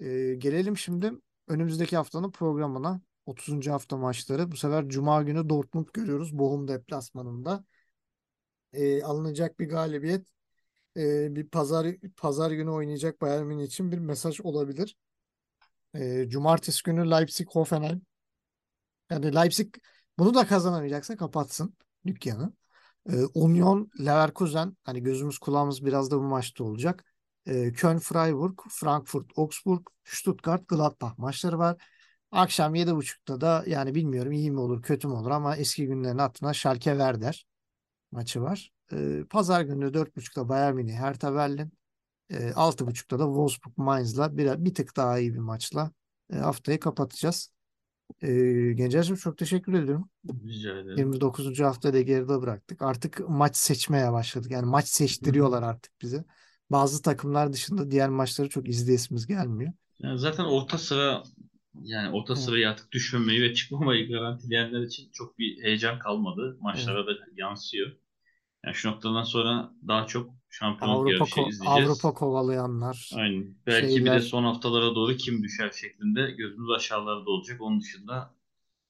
E, 0.00 0.34
gelelim 0.34 0.76
şimdi 0.76 1.12
önümüzdeki 1.48 1.96
haftanın 1.96 2.30
programına. 2.30 3.00
30. 3.26 3.70
hafta 3.70 3.96
maçları. 3.96 4.52
Bu 4.52 4.56
sefer 4.56 4.88
Cuma 4.88 5.22
günü 5.22 5.48
Dortmund 5.48 5.86
görüyoruz. 5.92 6.38
Bochum 6.38 6.68
deplasmanında. 6.68 7.64
E, 8.72 9.02
alınacak 9.02 9.58
bir 9.60 9.68
galibiyet 9.68 10.26
e, 10.96 11.36
bir 11.36 11.48
pazar 11.48 11.86
pazar 12.16 12.50
günü 12.50 12.70
oynayacak 12.70 13.20
Bayern 13.20 13.46
Münih 13.46 13.64
için 13.64 13.92
bir 13.92 13.98
mesaj 13.98 14.40
olabilir. 14.40 14.96
E, 15.94 16.28
Cumartesi 16.28 16.82
günü 16.82 17.10
Leipzig 17.10 17.48
Hoffenheim. 17.50 18.02
Yani 19.10 19.34
Leipzig 19.34 19.74
bunu 20.18 20.34
da 20.34 20.46
kazanamayacaksa 20.46 21.16
kapatsın 21.16 21.74
dükkanı. 22.06 22.52
E, 23.08 23.12
Union 23.34 23.90
Leverkusen 24.00 24.76
hani 24.84 25.02
gözümüz 25.02 25.38
kulağımız 25.38 25.84
biraz 25.84 26.10
da 26.10 26.18
bu 26.18 26.22
maçta 26.22 26.64
olacak. 26.64 27.04
E, 27.46 27.72
Köln 27.72 27.98
Freiburg, 27.98 28.58
Frankfurt 28.70 29.26
Augsburg, 29.36 29.86
Stuttgart 30.04 30.68
Gladbach 30.68 31.18
maçları 31.18 31.58
var. 31.58 31.82
Akşam 32.32 32.74
7.30'da 32.74 33.40
da 33.40 33.64
yani 33.66 33.94
bilmiyorum 33.94 34.32
iyi 34.32 34.50
mi 34.50 34.60
olur 34.60 34.82
kötü 34.82 35.08
mü 35.08 35.14
olur 35.14 35.30
ama 35.30 35.56
eski 35.56 35.86
günlerin 35.86 36.18
hatırına 36.18 36.54
Schalke 36.54 36.90
Werder 36.90 37.46
maçı 38.12 38.42
var. 38.42 38.72
E, 38.92 39.24
Pazar 39.30 39.62
günü 39.62 39.94
4.30'da 39.94 40.48
Bayern 40.48 40.74
Münih 40.74 40.94
Hertha 40.94 41.34
Berlin. 41.34 41.72
E, 42.30 42.50
6.30'da 42.50 43.18
da 43.18 43.24
Wolfsburg 43.24 43.76
Mainz'la 43.76 44.36
bir, 44.36 44.64
bir 44.64 44.74
tık 44.74 44.96
daha 44.96 45.18
iyi 45.18 45.34
bir 45.34 45.38
maçla 45.38 45.90
e, 46.32 46.36
haftayı 46.36 46.80
kapatacağız. 46.80 47.52
E, 48.22 48.28
Gencer'cim 48.72 49.16
çok 49.16 49.38
teşekkür 49.38 49.72
ediyorum. 49.72 50.10
Rica 50.46 50.70
ederim. 50.70 50.98
29. 50.98 51.64
haftayı 51.64 51.94
da 51.94 52.00
geride 52.00 52.40
bıraktık. 52.40 52.82
Artık 52.82 53.28
maç 53.28 53.56
seçmeye 53.56 54.12
başladık. 54.12 54.50
Yani 54.50 54.66
maç 54.66 54.88
seçtiriyorlar 54.88 55.62
artık 55.62 55.92
bize. 56.02 56.24
Bazı 56.70 57.02
takımlar 57.02 57.52
dışında 57.52 57.90
diğer 57.90 58.08
maçları 58.08 58.48
çok 58.48 58.68
izleyesimiz 58.68 59.26
gelmiyor. 59.26 59.72
Yani 59.98 60.18
zaten 60.18 60.44
orta 60.44 60.78
sıra 60.78 61.22
yani 61.82 62.10
orta 62.16 62.32
Evet. 62.32 62.42
sıraya 62.42 62.70
artık 62.70 62.92
düşmemeyi 62.92 63.42
ve 63.42 63.54
çıkmamayı 63.54 64.08
garantileyenler 64.08 64.80
için 64.82 65.10
çok 65.12 65.38
bir 65.38 65.62
heyecan 65.62 65.98
kalmadı. 65.98 66.56
Maçlara 66.60 67.06
da 67.06 67.10
yansıyor. 67.36 67.92
Yani 68.64 68.74
şu 68.74 68.88
noktadan 68.90 69.22
sonra 69.22 69.72
daha 69.88 70.06
çok 70.06 70.30
şampiyonluk 70.50 70.98
Avrupa 70.98 71.12
yarışı 71.12 71.40
ko- 71.40 71.48
izleyeceğiz. 71.50 71.90
Avrupa 71.90 72.14
kovalayanlar. 72.14 73.10
Aynen. 73.14 73.54
Belki 73.66 73.86
bir 73.88 73.92
şeyler- 73.96 74.14
de 74.16 74.20
son 74.20 74.44
haftalara 74.44 74.94
doğru 74.94 75.16
kim 75.16 75.42
düşer 75.42 75.70
şeklinde 75.70 76.30
gözümüz 76.30 76.70
aşağılarda 76.76 77.30
olacak. 77.30 77.60
Onun 77.60 77.80
dışında 77.80 78.34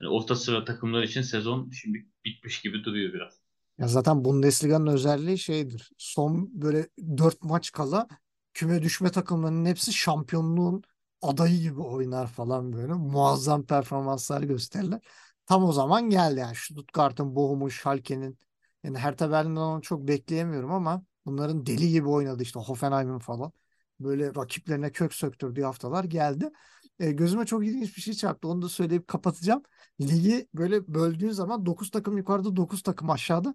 yani 0.03 0.11
orta 0.12 0.34
sıra 0.34 0.64
takımlar 0.64 1.03
için 1.03 1.22
sezon 1.22 1.70
şimdi 1.70 2.07
bitmiş 2.24 2.61
gibi 2.61 2.84
duruyor 2.84 3.12
biraz. 3.14 3.32
Ya 3.78 3.89
zaten 3.89 4.24
Bundesliga'nın 4.24 4.87
özelliği 4.87 5.39
şeydir. 5.39 5.91
Son 5.99 6.51
böyle 6.62 6.89
dört 7.18 7.43
maç 7.43 7.72
kala 7.72 8.09
küme 8.55 8.82
düşme 8.82 9.11
takımlarının 9.11 9.66
hepsi 9.66 9.93
şampiyonluğun 9.93 10.82
adayı 11.29 11.61
gibi 11.61 11.81
oynar 11.81 12.27
falan 12.27 12.72
böyle. 12.72 12.93
Muazzam 12.93 13.66
performanslar 13.66 14.43
gösterirler. 14.43 15.01
Tam 15.47 15.64
o 15.64 15.72
zaman 15.72 16.11
geldi 16.11 16.41
yani 16.41 16.57
Stuttgart'ın, 16.57 17.37
Bochum'un, 17.37 17.68
Schalke'nin 17.68 18.39
yani 18.85 18.99
Hertha 18.99 19.31
Berlin'den 19.31 19.61
onu 19.61 19.83
çok 19.83 20.09
bekleyemiyorum 20.09 20.72
ama 20.72 21.03
bunların 21.27 21.66
deli 21.66 21.91
gibi 21.91 22.09
oynadı 22.09 22.43
işte 22.43 22.61
Hoffenheim'in 22.61 23.18
falan. 23.18 23.53
Böyle 24.01 24.35
rakiplerine 24.35 24.93
kök 24.93 25.14
söktürdüğü 25.14 25.62
haftalar 25.62 26.05
geldi. 26.05 26.51
E, 26.99 27.12
gözüme 27.12 27.47
çok 27.47 27.66
ilginç 27.66 27.97
bir 27.97 28.03
şey 28.03 28.14
çarptı. 28.14 28.49
Onu 28.49 28.62
da 28.62 28.68
söyleyip 28.68 29.09
kapatacağım. 29.09 29.62
Ligi 30.01 30.49
böyle 30.55 30.95
böldüğün 30.95 31.31
zaman 31.31 31.66
9 31.66 31.91
takım 31.91 32.18
yukarıda 32.18 32.57
9 32.57 32.83
takım 32.83 33.11
aşağıda. 33.11 33.55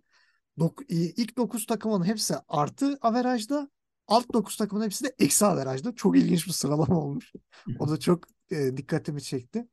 Dok 0.59 0.81
ilk 0.89 1.37
9 1.37 1.65
takımın 1.65 2.03
hepsi 2.05 2.35
artı 2.47 2.97
averajda. 3.01 3.69
Alt 4.11 4.33
9 4.33 4.57
takımın 4.57 4.85
hepsi 4.85 5.03
de 5.03 5.15
eksi 5.19 5.45
averajda. 5.45 5.95
Çok 5.95 6.17
ilginç 6.17 6.47
bir 6.47 6.51
sıralama 6.51 6.99
olmuş. 6.99 7.33
O 7.79 7.89
da 7.89 7.99
çok 7.99 8.23
e, 8.51 8.77
dikkatimi 8.77 9.21
çekti. 9.21 9.67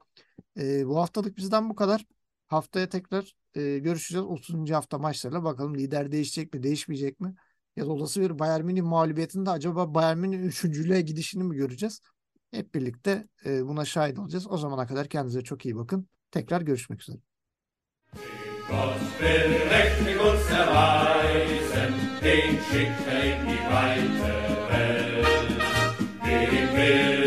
E, 0.58 0.86
bu 0.86 0.98
haftalık 0.98 1.36
bizden 1.36 1.70
bu 1.70 1.74
kadar. 1.74 2.04
Haftaya 2.48 2.88
tekrar 2.88 3.36
e, 3.54 3.78
görüşeceğiz. 3.78 4.26
30. 4.26 4.70
hafta 4.74 4.98
maçlarıyla 4.98 5.44
bakalım 5.44 5.74
lider 5.74 6.12
değişecek 6.12 6.54
mi, 6.54 6.62
değişmeyecek 6.62 7.20
mi? 7.20 7.34
Ya 7.76 7.86
da 7.86 7.92
olası 7.92 8.20
bir 8.20 8.38
Bayern 8.38 8.64
Münih 8.64 8.82
mağlubiyetinde 8.82 9.50
acaba 9.50 9.94
Bayern 9.94 10.18
Münih 10.18 10.38
üçüncülüğe 10.38 11.00
gidişini 11.00 11.44
mi 11.44 11.56
göreceğiz? 11.56 12.00
Hep 12.50 12.74
birlikte 12.74 13.28
e, 13.46 13.66
buna 13.66 13.84
şahit 13.84 14.18
olacağız. 14.18 14.46
O 14.50 14.56
zamana 14.58 14.86
kadar 14.86 15.08
kendinize 15.08 15.42
çok 15.42 15.64
iyi 15.66 15.76
bakın. 15.76 16.08
Tekrar 16.30 16.60
görüşmek 16.60 17.02
üzere. 17.02 17.18
Gott 18.68 19.00
will 19.18 19.48
mächtig 19.70 20.20
uns 20.20 20.50
erweisen, 20.50 21.94
den 22.22 22.58
schickt 22.70 23.06
er 23.10 23.22
in 23.24 23.46
die 23.48 23.64
weite 23.72 24.32
Welt. 24.68 25.26
Dem 26.22 26.76
will 26.76 27.17